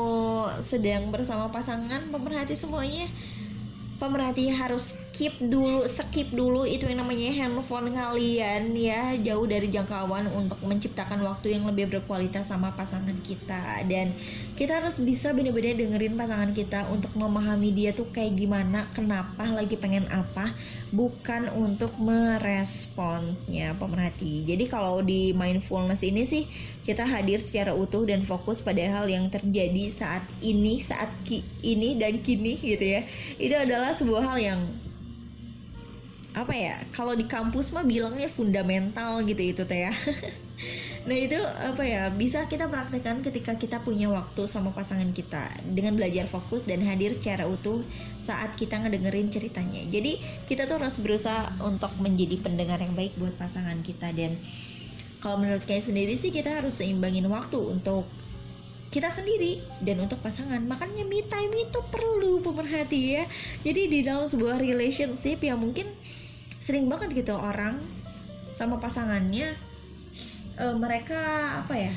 [0.66, 3.10] sedang bersama pasangan pemerhati semuanya
[4.02, 10.32] pemerhati harus skip dulu, skip dulu itu yang namanya handphone kalian ya jauh dari jangkauan
[10.32, 14.16] untuk menciptakan waktu yang lebih berkualitas sama pasangan kita dan
[14.56, 19.76] kita harus bisa benar-benar dengerin pasangan kita untuk memahami dia tuh kayak gimana, kenapa, lagi
[19.76, 20.56] pengen apa,
[20.96, 24.48] bukan untuk meresponnya pemerhati.
[24.48, 26.48] Jadi kalau di mindfulness ini sih
[26.88, 31.12] kita hadir secara utuh dan fokus pada hal yang terjadi saat ini, saat
[31.62, 33.04] ini dan kini gitu ya.
[33.36, 34.62] Itu adalah sebuah hal yang
[36.32, 39.94] apa ya kalau di kampus mah bilangnya fundamental gitu itu teh ya.
[41.02, 45.98] Nah itu apa ya bisa kita praktekkan ketika kita punya waktu sama pasangan kita dengan
[45.98, 47.82] belajar fokus dan hadir secara utuh
[48.22, 49.82] saat kita ngedengerin ceritanya.
[49.90, 54.38] Jadi kita tuh harus berusaha untuk menjadi pendengar yang baik buat pasangan kita dan
[55.26, 58.06] kalau menurut kayak sendiri sih kita harus seimbangin waktu untuk
[58.92, 60.60] kita sendiri dan untuk pasangan.
[60.68, 63.24] Makanya me time itu perlu pemerhati ya.
[63.64, 65.90] Jadi di dalam sebuah relationship yang mungkin
[66.62, 67.82] sering banget gitu orang
[68.54, 69.58] sama pasangannya
[70.56, 71.20] e, mereka
[71.66, 71.94] apa ya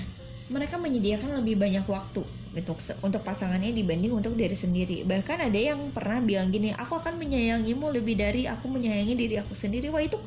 [0.49, 2.25] mereka menyediakan lebih banyak waktu
[2.55, 5.03] untuk untuk pasangannya dibanding untuk diri sendiri.
[5.03, 9.57] Bahkan ada yang pernah bilang gini aku akan menyayangimu lebih dari aku menyayangi diri aku
[9.59, 9.91] sendiri.
[9.91, 10.21] Wah itu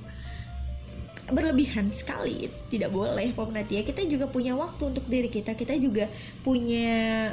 [1.31, 2.51] berlebihan sekali.
[2.67, 5.55] Tidak boleh pemerhati ya kita juga punya waktu untuk diri kita.
[5.55, 6.11] Kita juga
[6.43, 7.31] punya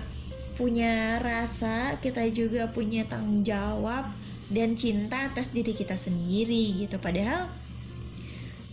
[0.54, 4.06] punya rasa kita juga punya tanggung jawab
[4.54, 6.96] dan cinta atas diri kita sendiri gitu.
[7.02, 7.50] Padahal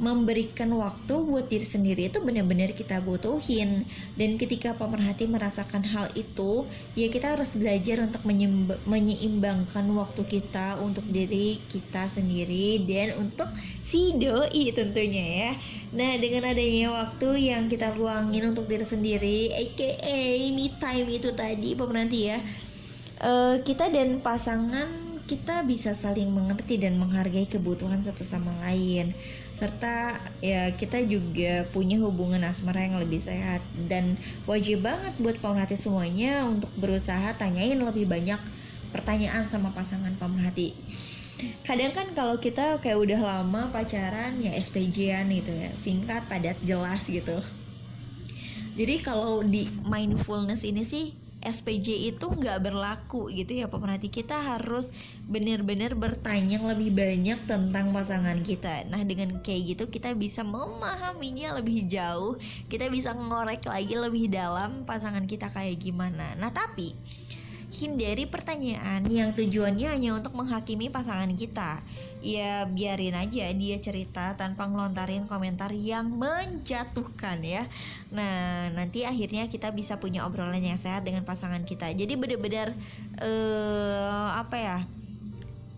[0.01, 3.85] memberikan waktu buat diri sendiri itu benar-benar kita butuhin.
[4.17, 6.65] Dan ketika pemerhati merasakan hal itu
[6.97, 8.25] ya kita harus belajar untuk
[8.89, 13.53] menyeimbangkan waktu kita untuk diri kita sendiri dan untuk
[13.85, 15.51] si doi tentunya ya.
[15.93, 19.89] Nah dengan adanya waktu yang kita luangin untuk diri sendiri aka
[20.49, 22.41] me time itu tadi pemerhati ya
[23.21, 29.15] uh, kita dan pasangan kita bisa saling mengerti dan menghargai kebutuhan satu sama lain.
[29.55, 33.63] Serta ya kita juga punya hubungan asmara yang lebih sehat.
[33.87, 38.43] Dan wajib banget buat pemerhati semuanya untuk berusaha tanyain lebih banyak
[38.91, 40.75] pertanyaan sama pasangan pemerhati.
[41.63, 47.07] Kadang kan kalau kita kayak udah lama pacaran ya SPJ-an gitu ya singkat padat jelas
[47.07, 47.39] gitu.
[48.75, 54.93] Jadi kalau di mindfulness ini sih SPJ itu nggak berlaku gitu ya pemerhati kita harus
[55.25, 58.85] benar-benar bertanya lebih banyak tentang pasangan kita.
[58.87, 62.37] Nah dengan kayak gitu kita bisa memahaminya lebih jauh.
[62.69, 66.37] Kita bisa ngorek lagi lebih dalam pasangan kita kayak gimana.
[66.37, 66.93] Nah tapi
[67.71, 71.79] hindari pertanyaan yang tujuannya hanya untuk menghakimi pasangan kita.
[72.19, 77.63] Ya biarin aja dia cerita tanpa ngelontarin komentar yang menjatuhkan ya.
[78.11, 81.95] Nah nanti akhirnya kita bisa punya obrolan yang sehat dengan pasangan kita.
[81.95, 82.75] Jadi bener-bener
[83.23, 84.79] uh, apa ya?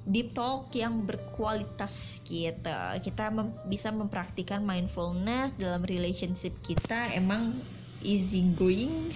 [0.03, 2.75] deep talk yang berkualitas gitu.
[2.99, 7.63] Kita mem bisa mempraktikkan mindfulness dalam relationship kita emang
[8.03, 9.09] easy going.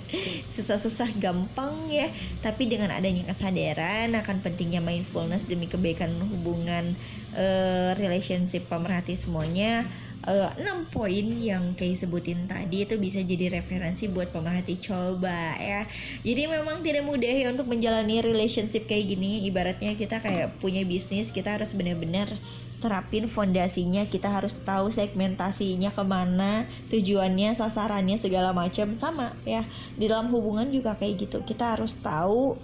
[0.54, 2.12] Susah-susah gampang ya.
[2.44, 6.94] Tapi dengan adanya kesadaran akan pentingnya mindfulness demi kebaikan hubungan
[7.34, 9.88] uh, relationship pemerhati semuanya
[10.26, 15.56] uh, eh, 6 poin yang kayak sebutin tadi itu bisa jadi referensi buat pemerhati coba
[15.60, 15.84] ya.
[16.24, 19.44] Jadi memang tidak mudah ya untuk menjalani relationship kayak gini.
[19.48, 22.40] Ibaratnya kita kayak punya bisnis kita harus benar-benar
[22.82, 24.06] terapin fondasinya.
[24.08, 28.96] Kita harus tahu segmentasinya ke mana tujuannya sasarannya segala macam.
[28.98, 31.38] Sama ya di dalam hubungan juga kayak gitu.
[31.44, 32.56] Kita harus tahu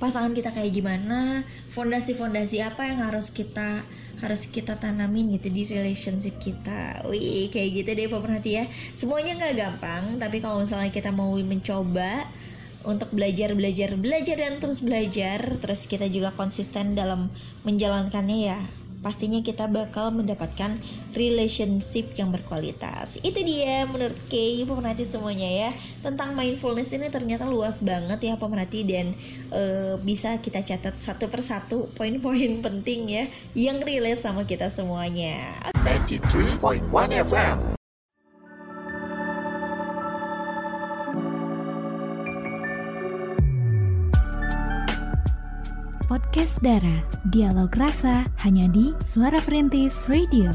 [0.00, 1.44] pasangan kita kayak gimana
[1.76, 3.84] fondasi-fondasi apa yang harus kita
[4.24, 7.04] harus kita tanamin gitu di relationship kita.
[7.04, 8.64] Wih kayak gitu deh pemerhati ya.
[8.96, 12.24] Semuanya nggak gampang tapi kalau misalnya kita mau mencoba
[12.84, 15.38] untuk belajar belajar belajar dan terus belajar.
[15.60, 17.28] Terus kita juga konsisten dalam
[17.64, 18.60] menjalankannya ya.
[19.00, 20.76] Pastinya kita bakal mendapatkan
[21.16, 23.16] relationship yang berkualitas.
[23.24, 25.70] Itu dia menurut Kay pemerhati semuanya ya.
[26.04, 29.16] Tentang mindfulness ini ternyata luas banget ya pemerhati dan
[29.56, 33.24] uh, bisa kita catat satu persatu poin-poin penting ya
[33.56, 35.72] yang relate sama kita semuanya.
[35.80, 36.84] 93.1
[37.24, 37.79] FM
[46.10, 50.50] Podcast Dara, dialog rasa hanya di Suara Perintis Radio.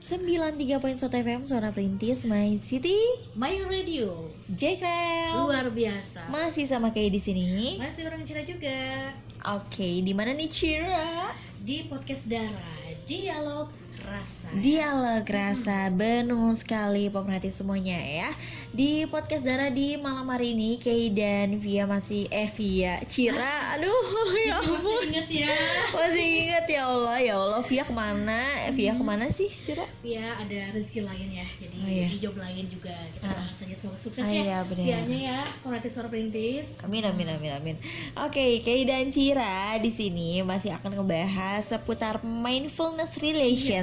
[0.00, 2.96] sembilan tiga poin FM Suara Perintis My City.
[3.36, 4.32] My Radio.
[4.56, 6.24] Jekrel luar biasa.
[6.32, 7.76] masih sama kayak di sini.
[7.76, 9.12] Masih orang Cina juga.
[9.60, 11.36] Oke di mana nih Cira?
[11.60, 12.80] Di podcast Dara.
[13.04, 14.46] Dialog Rasa.
[14.52, 18.30] Dialog rasa benar sekali pemerhati semuanya ya
[18.70, 23.94] Di podcast Dara di malam hari ini Kay dan Via masih Eh Via Cira Aduh
[24.40, 25.54] ya Masih ampun inget ya?
[25.90, 30.34] Masih inget ya Allah Ya Allah Via ke mana Via ke mana sih Cira Ya
[30.34, 32.06] ada rezeki lain ya, jadi Oh, iya.
[32.08, 33.32] di job lain juga kita Ah.
[33.40, 34.42] doakan saja semoga sukses Ah, ya.
[34.42, 34.84] iya, benar.
[34.84, 36.66] Vianya ya, pemerhati suara perintis.
[36.80, 37.76] Amin amin amin amin.
[38.18, 43.16] Oke, Kay dan Cira di sini masih akan ngebahas seputar mindfulness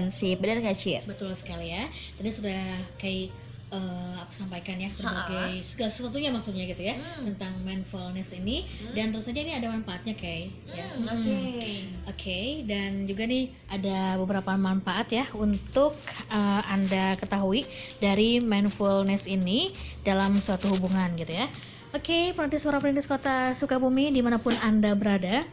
[0.05, 0.37] relationship.
[0.37, 1.01] Benar nggak Cir?
[1.09, 1.89] Betul sekali ya.
[2.17, 2.61] Tadi sudah
[2.97, 3.33] kayak
[3.67, 7.27] eh, aku sampaikan ya berbagai segala sesuatunya maksudnya gitu ya Hmm.
[7.27, 8.95] tentang mindfulness ini Hmm.
[8.95, 10.87] dan tentu saja ini ada manfaatnya kayak ya.
[10.87, 11.19] Hmm, Hmm.
[11.19, 11.71] Oke.
[12.07, 15.99] Oke, dan juga nih ada beberapa manfaat ya untuk
[16.31, 17.67] uh, Anda ketahui
[17.99, 19.75] dari mindfulness ini
[20.07, 21.51] dalam suatu hubungan gitu ya.
[21.91, 25.43] Oke, perantis suara perintis kota Sukabumi di mana pun Anda berada,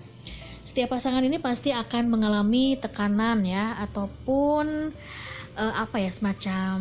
[0.74, 4.90] setiap pasangan ini pasti akan mengalami tekanan ya ataupun
[5.54, 6.74] uh, apa ya semacam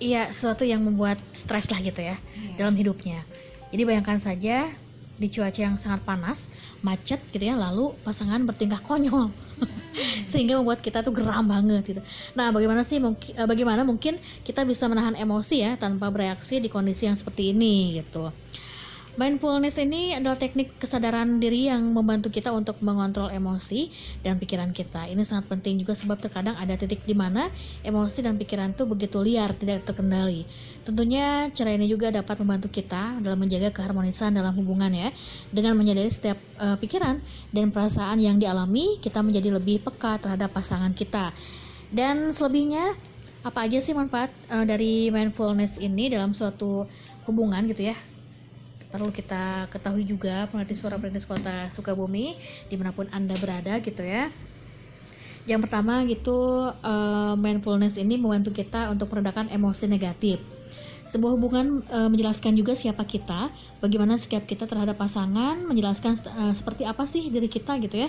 [0.00, 2.16] iya sesuatu yang membuat stres lah gitu ya
[2.56, 3.28] dalam hidupnya.
[3.68, 4.72] Jadi bayangkan saja
[5.20, 6.40] di cuaca yang sangat panas,
[6.80, 9.28] macet gitu ya, lalu pasangan bertingkah konyol.
[10.32, 12.00] Sehingga membuat kita tuh geram banget gitu.
[12.32, 14.16] Nah, bagaimana sih mungkin bagaimana mungkin
[14.48, 18.32] kita bisa menahan emosi ya tanpa bereaksi di kondisi yang seperti ini gitu.
[19.14, 23.86] Mindfulness ini adalah teknik kesadaran diri yang membantu kita untuk mengontrol emosi
[24.26, 25.06] dan pikiran kita.
[25.06, 27.46] Ini sangat penting juga sebab terkadang ada titik di mana
[27.86, 30.42] emosi dan pikiran itu begitu liar, tidak terkendali.
[30.82, 35.14] Tentunya cara ini juga dapat membantu kita dalam menjaga keharmonisan dalam hubungan ya.
[35.54, 37.22] Dengan menyadari setiap eh, pikiran
[37.54, 41.30] dan perasaan yang dialami, kita menjadi lebih peka terhadap pasangan kita.
[41.94, 42.98] Dan selebihnya,
[43.46, 46.90] apa aja sih manfaat eh, dari mindfulness ini dalam suatu
[47.30, 48.13] hubungan gitu ya?
[48.94, 52.38] Perlu kita ketahui juga pengerti suara perintis kota Sukabumi
[52.70, 54.30] di mana pun anda berada gitu ya.
[55.50, 60.38] Yang pertama gitu eh, mindfulness ini membantu kita untuk meredakan emosi negatif.
[61.10, 63.50] Sebuah hubungan eh, menjelaskan juga siapa kita
[63.82, 68.08] bagaimana sikap kita terhadap pasangan menjelaskan eh, seperti apa sih diri kita gitu ya.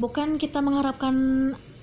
[0.00, 1.12] Bukan kita mengharapkan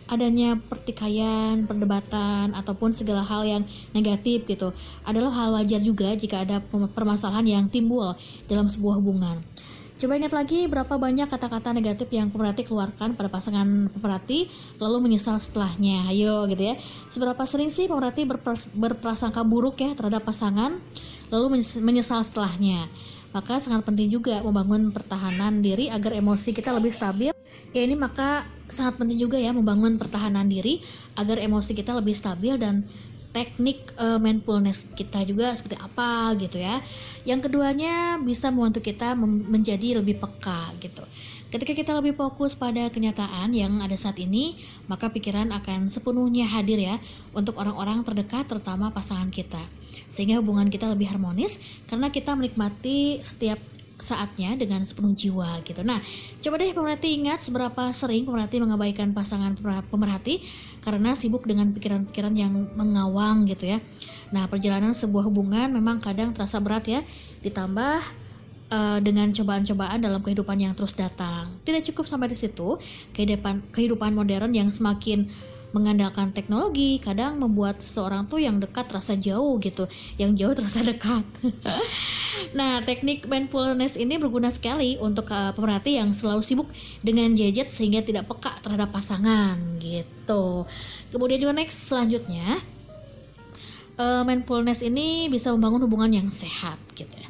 [0.08, 3.64] adanya pertikaian, perdebatan ataupun segala hal yang
[3.96, 4.76] negatif gitu
[5.08, 8.16] adalah hal wajar juga jika ada permasalahan yang timbul
[8.48, 9.42] dalam sebuah hubungan.
[9.94, 15.40] Coba ingat lagi berapa banyak kata-kata negatif yang pemerhati keluarkan pada pasangan pemerhati lalu menyesal
[15.40, 16.12] setelahnya.
[16.12, 16.76] Ayo gitu ya.
[17.08, 20.82] Seberapa sering sih pemerhati berpras- berprasangka buruk ya terhadap pasangan
[21.32, 22.92] lalu menyes- menyesal setelahnya.
[23.34, 27.34] Maka sangat penting juga membangun pertahanan diri agar emosi kita lebih stabil.
[27.74, 30.86] Ya ini maka sangat penting juga ya membangun pertahanan diri
[31.18, 32.86] agar emosi kita lebih stabil dan
[33.34, 36.86] teknik eh, mindfulness kita juga seperti apa gitu ya.
[37.26, 41.02] Yang keduanya bisa membantu kita menjadi lebih peka gitu.
[41.54, 44.58] Ketika kita lebih fokus pada kenyataan yang ada saat ini,
[44.90, 46.98] maka pikiran akan sepenuhnya hadir ya
[47.30, 49.62] untuk orang-orang terdekat terutama pasangan kita.
[50.10, 53.62] Sehingga hubungan kita lebih harmonis karena kita menikmati setiap
[54.02, 55.86] saatnya dengan sepenuh jiwa gitu.
[55.86, 56.02] Nah,
[56.42, 60.42] coba deh pemerhati ingat seberapa sering pemerhati mengabaikan pasangan pemer- pemerhati
[60.82, 63.80] karena sibuk dengan pikiran-pikiran yang mengawang gitu ya.
[64.34, 67.06] Nah, perjalanan sebuah hubungan memang kadang terasa berat ya,
[67.46, 68.23] ditambah
[68.72, 71.60] eh, dengan cobaan-cobaan dalam kehidupan yang terus datang.
[71.66, 72.80] Tidak cukup sampai di situ,
[73.18, 75.32] kehidupan kehidupan modern yang semakin
[75.74, 79.90] mengandalkan teknologi kadang membuat seseorang tuh yang dekat terasa jauh gitu,
[80.22, 81.26] yang jauh terasa dekat.
[82.58, 86.70] nah, teknik mindfulness ini berguna sekali untuk eh, pemerhati yang selalu sibuk
[87.02, 90.70] dengan gadget sehingga tidak peka terhadap pasangan gitu.
[91.10, 92.62] Kemudian juga next selanjutnya
[93.98, 97.28] eh, mindfulness ini bisa membangun hubungan yang sehat gitu ya.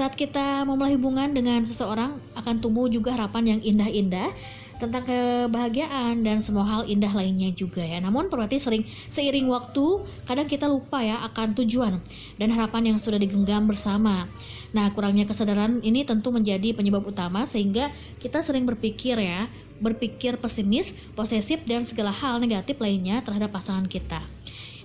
[0.00, 4.32] Saat kita memulai hubungan dengan seseorang akan tumbuh juga harapan yang indah-indah
[4.80, 8.00] tentang kebahagiaan dan semua hal indah lainnya juga ya.
[8.00, 12.00] Namun berarti sering seiring waktu kadang kita lupa ya akan tujuan
[12.40, 14.24] dan harapan yang sudah digenggam bersama.
[14.72, 17.92] Nah, kurangnya kesadaran ini tentu menjadi penyebab utama sehingga
[18.24, 19.52] kita sering berpikir ya,
[19.84, 24.24] berpikir pesimis, posesif dan segala hal negatif lainnya terhadap pasangan kita.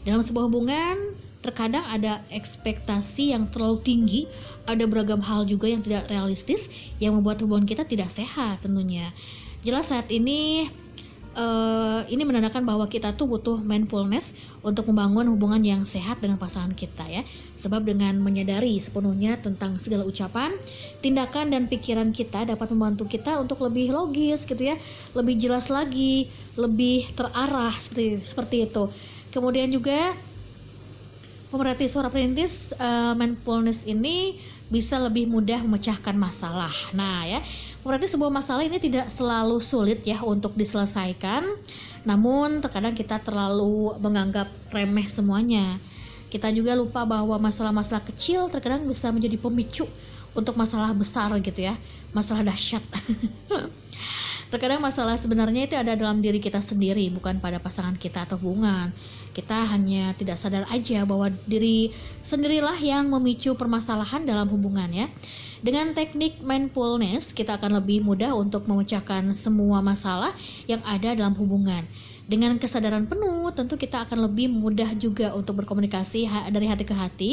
[0.04, 1.16] Dalam sebuah hubungan
[1.46, 4.22] terkadang ada ekspektasi yang terlalu tinggi,
[4.66, 6.66] ada beragam hal juga yang tidak realistis
[6.98, 9.14] yang membuat hubungan kita tidak sehat tentunya.
[9.62, 10.66] Jelas saat ini
[11.38, 14.26] uh, ini menandakan bahwa kita tuh butuh mindfulness
[14.66, 17.22] untuk membangun hubungan yang sehat dengan pasangan kita ya.
[17.62, 20.58] Sebab dengan menyadari sepenuhnya tentang segala ucapan,
[21.02, 24.78] tindakan dan pikiran kita dapat membantu kita untuk lebih logis gitu ya,
[25.14, 28.90] lebih jelas lagi, lebih terarah seperti seperti itu.
[29.34, 30.16] Kemudian juga
[31.50, 36.74] pemerhati suara perintis uh, mindfulness ini bisa lebih mudah memecahkan masalah.
[36.92, 37.40] Nah, ya,
[37.86, 41.46] berarti sebuah masalah ini tidak selalu sulit ya untuk diselesaikan.
[42.02, 45.78] Namun terkadang kita terlalu menganggap remeh semuanya.
[46.34, 49.86] Kita juga lupa bahwa masalah-masalah kecil terkadang bisa menjadi pemicu
[50.36, 51.78] untuk masalah besar gitu ya,
[52.12, 52.84] masalah dahsyat.
[54.56, 58.96] Terkadang masalah sebenarnya itu ada dalam diri kita sendiri, bukan pada pasangan kita atau hubungan.
[59.36, 61.92] Kita hanya tidak sadar aja bahwa diri
[62.24, 65.12] sendirilah yang memicu permasalahan dalam hubungan ya.
[65.66, 70.38] Dengan teknik mindfulness, kita akan lebih mudah untuk memecahkan semua masalah
[70.70, 71.90] yang ada dalam hubungan.
[72.30, 77.32] Dengan kesadaran penuh, tentu kita akan lebih mudah juga untuk berkomunikasi dari hati ke hati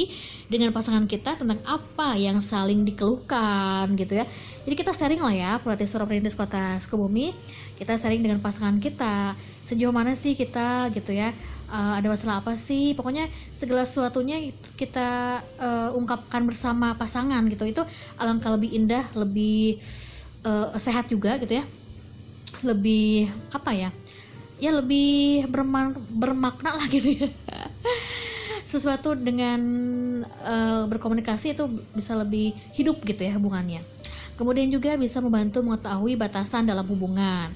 [0.49, 4.25] dengan pasangan kita tentang apa yang saling dikeluhkan gitu ya.
[4.65, 7.37] Jadi kita sharing lah ya, pelatih suara perintis kota Sukabumi.
[7.77, 9.37] Kita sharing dengan pasangan kita,
[9.69, 11.37] sejauh mana sih kita gitu ya.
[11.73, 12.93] Uh, ada masalah apa sih?
[12.93, 17.65] Pokoknya segala sesuatunya kita uh, ungkapkan bersama pasangan gitu.
[17.65, 17.89] Itu
[18.21, 19.81] alangkah lebih indah, lebih
[20.45, 21.65] uh, sehat juga gitu ya.
[22.61, 23.89] Lebih apa ya?
[24.63, 27.29] ya lebih berman, bermakna lah gitu ya
[28.71, 29.61] sesuatu dengan
[30.39, 33.83] uh, berkomunikasi itu bisa lebih hidup gitu ya hubungannya
[34.39, 37.51] kemudian juga bisa membantu mengetahui batasan dalam hubungan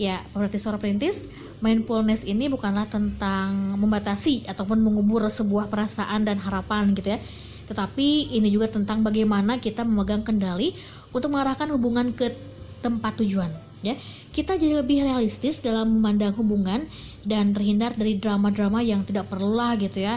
[0.00, 1.20] ya seperti suara perintis
[1.60, 7.20] mindfulness ini bukanlah tentang membatasi ataupun mengubur sebuah perasaan dan harapan gitu ya.
[7.68, 10.74] Tetapi ini juga tentang bagaimana kita memegang kendali
[11.12, 12.32] untuk mengarahkan hubungan ke
[12.80, 13.52] tempat tujuan
[13.84, 13.94] ya.
[14.32, 16.88] Kita jadi lebih realistis dalam memandang hubungan
[17.22, 20.16] dan terhindar dari drama-drama yang tidak perlu lah gitu ya.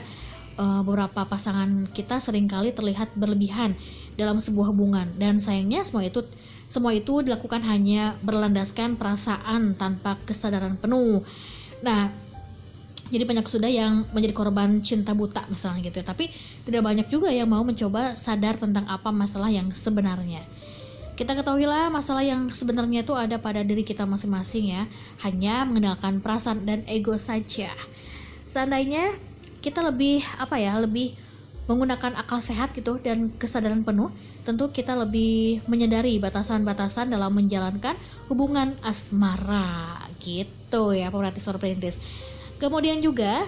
[0.53, 3.73] Uh, beberapa pasangan kita sering kali terlihat berlebihan
[4.15, 5.09] dalam sebuah hubungan.
[5.17, 6.23] Dan sayangnya semua itu
[6.73, 11.21] semua itu dilakukan hanya berlandaskan perasaan tanpa kesadaran penuh.
[11.85, 12.09] Nah
[13.13, 16.05] jadi banyak sudah yang menjadi korban cinta buta misalnya gitu ya.
[16.09, 16.33] Tapi
[16.65, 20.41] tidak banyak juga yang mau mencoba sadar tentang apa masalah yang sebenarnya.
[21.13, 24.89] Kita ketahuilah masalah yang sebenarnya itu ada pada diri kita masing-masing ya,
[25.21, 27.69] hanya mengenalkan perasaan dan ego saja.
[28.49, 29.13] Seandainya
[29.61, 31.13] kita lebih apa ya, lebih
[31.63, 34.11] menggunakan akal sehat gitu dan kesadaran penuh,
[34.43, 37.95] tentu kita lebih menyadari batasan-batasan dalam menjalankan
[38.27, 41.95] hubungan asmara gitu ya, pemerhati suara perintis.
[42.59, 43.47] Kemudian juga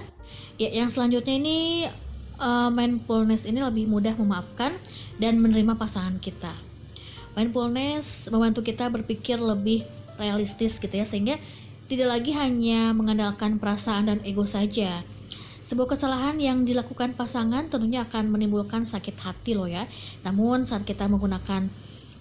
[0.55, 1.59] ya yang selanjutnya ini
[2.39, 4.79] uh, mindfulness ini lebih mudah memaafkan
[5.19, 6.55] dan menerima pasangan kita
[7.35, 9.83] mindfulness membantu kita berpikir lebih
[10.15, 11.35] realistis gitu ya sehingga
[11.85, 15.03] tidak lagi hanya mengandalkan perasaan dan ego saja
[15.65, 19.89] sebuah kesalahan yang dilakukan pasangan tentunya akan menimbulkan sakit hati loh ya
[20.21, 21.69] namun saat kita menggunakan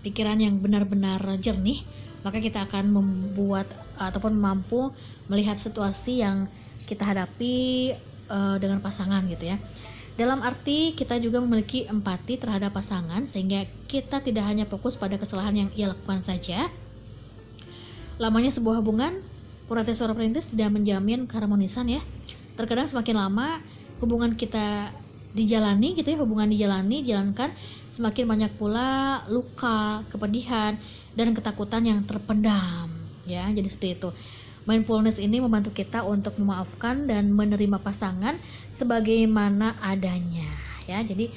[0.00, 1.84] pikiran yang benar-benar jernih
[2.24, 3.68] maka kita akan membuat
[4.00, 4.92] ataupun mampu
[5.28, 6.48] melihat situasi yang
[6.88, 7.92] kita hadapi
[8.32, 9.60] uh, dengan pasangan gitu ya
[10.14, 15.66] dalam arti kita juga memiliki empati terhadap pasangan sehingga kita tidak hanya fokus pada kesalahan
[15.66, 16.70] yang ia lakukan saja.
[18.22, 19.26] Lamanya sebuah hubungan,
[19.66, 22.02] Purate Suara Perintis tidak menjamin keharmonisan ya.
[22.54, 23.58] Terkadang semakin lama
[23.98, 24.94] hubungan kita
[25.34, 27.50] dijalani gitu ya, hubungan dijalani, jalankan
[27.90, 30.78] semakin banyak pula luka, kepedihan,
[31.14, 32.90] dan ketakutan yang terpendam
[33.26, 33.50] ya.
[33.50, 34.10] Jadi seperti itu.
[34.64, 38.40] Mindfulness ini membantu kita untuk memaafkan dan menerima pasangan
[38.80, 40.48] sebagaimana adanya
[40.88, 41.04] ya.
[41.04, 41.28] Jadi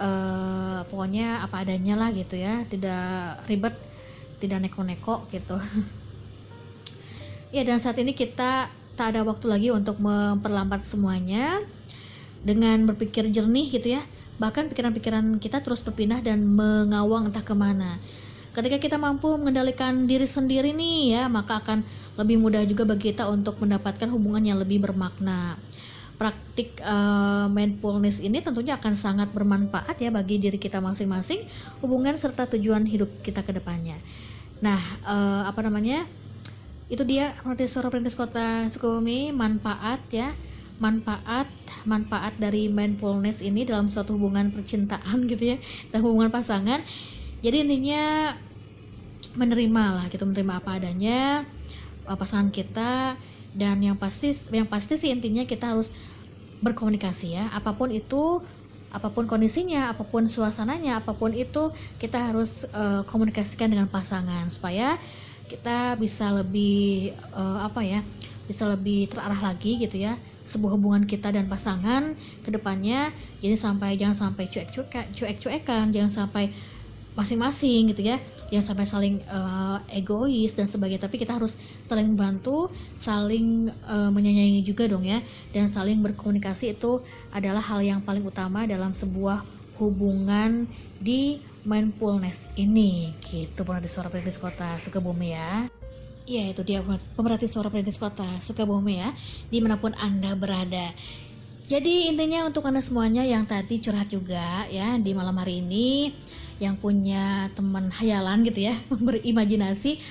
[0.00, 3.76] uh, pokoknya apa adanya lah gitu ya, tidak ribet,
[4.40, 5.60] tidak neko-neko gitu.
[7.54, 8.72] ya dan saat ini kita
[9.02, 11.58] tak ada waktu lagi untuk memperlambat semuanya
[12.46, 14.06] dengan berpikir jernih gitu ya.
[14.38, 17.98] Bahkan pikiran-pikiran kita terus berpindah dan mengawang entah ke mana
[18.52, 21.80] Ketika kita mampu mengendalikan diri sendiri nih ya, maka akan
[22.20, 25.56] lebih mudah juga bagi kita untuk mendapatkan hubungan yang lebih bermakna.
[26.20, 31.48] Praktik uh, mindfulness ini tentunya akan sangat bermanfaat ya bagi diri kita masing-masing,
[31.80, 33.96] hubungan serta tujuan hidup kita ke depannya.
[34.60, 36.04] Nah, uh, apa namanya?
[36.92, 37.32] Itu dia
[37.72, 39.32] suara Perintis Kota Sukabumi.
[39.32, 40.36] Manfaat ya.
[40.76, 41.48] Manfaat
[41.88, 45.58] manfaat dari mindfulness ini dalam suatu hubungan percintaan gitu ya.
[45.88, 46.84] Dan hubungan pasangan.
[47.40, 48.36] Jadi intinya
[49.32, 51.48] menerima lah gitu menerima apa adanya
[52.04, 53.16] uh, pasangan kita.
[53.56, 55.88] Dan yang pasti yang pasti sih intinya kita harus
[56.60, 57.48] berkomunikasi ya.
[57.56, 58.44] Apa pun itu
[58.92, 64.52] apa pun kondisinya apa pun suasananya apa pun itu kita harus uh, komunikasikan dengan pasangan
[64.52, 65.00] supaya
[65.52, 68.00] kita bisa lebih uh, apa ya
[68.48, 70.16] bisa lebih terarah lagi gitu ya
[70.48, 73.14] sebuah hubungan kita dan pasangan ke depannya.
[73.40, 76.52] Jadi sampai jangan sampai cuek-cuek cuek-cuekan jangan sampai
[77.12, 78.20] masing-masing gitu ya.
[78.52, 81.08] Jangan sampai saling uh, egois dan sebagainya.
[81.08, 81.56] Tapi kita harus
[81.88, 82.68] saling membantu
[83.00, 85.24] saling uh, menyayangi juga dong ya.
[85.52, 87.00] Dan saling berkomunikasi itu
[87.32, 89.44] adalah hal yang paling utama dalam sebuah
[89.80, 90.68] hubungan
[91.00, 93.62] di mindfulness ini gitu.
[93.62, 95.66] Pemerhati suara perintis kota Sukabumi ya?
[96.22, 96.82] Ya itu dia
[97.18, 99.14] pemerhati suara perintis kota Sukabumi ya
[99.50, 100.94] di mana pun anda berada.
[101.70, 106.12] Jadi intinya untuk anda semuanya yang tadi curhat juga ya di malam hari ini
[106.58, 110.02] yang punya teman hayalan gitu ya berimajinasi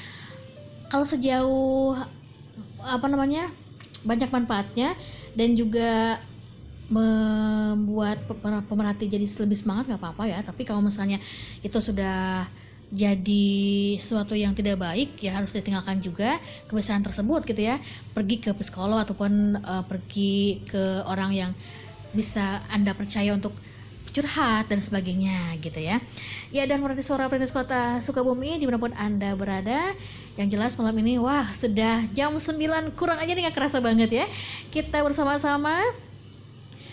[0.91, 1.95] kalau sejauh
[2.83, 3.51] apa namanya
[4.03, 4.97] banyak manfaatnya
[5.37, 6.19] dan juga
[6.91, 8.27] membuat
[8.67, 10.39] pemerhati jadi lebih semangat nggak apa-apa ya.
[10.43, 11.23] Tapi kalau misalnya
[11.63, 12.51] itu sudah
[12.91, 13.47] jadi
[14.03, 17.79] sesuatu yang tidak baik ya harus ditinggalkan juga kebiasaan tersebut gitu ya.
[18.11, 21.51] Pergi ke psikolog ataupun uh, pergi ke orang yang
[22.11, 23.55] bisa anda percaya untuk
[24.11, 26.03] curhat dan sebagainya gitu ya.
[26.51, 29.95] Ya dan berarti suara perintis kota Sukabumi di mana pun anda berada
[30.35, 34.25] yang jelas malam ini wah sudah jam 9 kurang aja nih gak kerasa banget ya.
[34.67, 35.79] Kita bersama-sama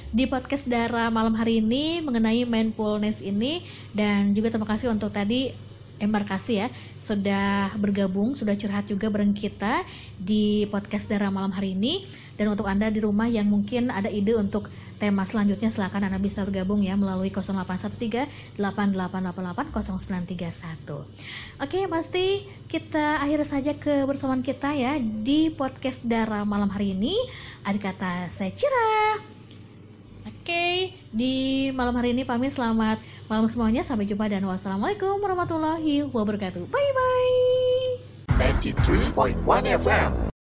[0.08, 5.52] di podcast Dara malam hari ini mengenai mindfulness ini dan juga terima kasih untuk tadi
[5.98, 6.68] embarkasi ya
[7.08, 9.80] sudah bergabung, sudah curhat juga bareng kita
[10.20, 12.04] di podcast Dara malam hari ini.
[12.36, 14.68] Dan untuk Anda di rumah yang mungkin ada ide untuk
[15.00, 21.64] tema selanjutnya silahkan Anda bisa bergabung ya melalui 0813 8888 0931.
[21.64, 27.16] Oke, pasti kita akhir saja kebersamaan kita ya di podcast Dara malam hari ini.
[27.64, 29.37] Ada kata saya Cira.
[30.48, 33.84] Oke, di malam hari ini pamit selamat malam semuanya.
[33.84, 36.72] Sampai jumpa dan wassalamualaikum warahmatullahi wabarakatuh.
[36.72, 37.92] Bye bye.
[38.56, 39.44] 93.1
[39.76, 40.32] FM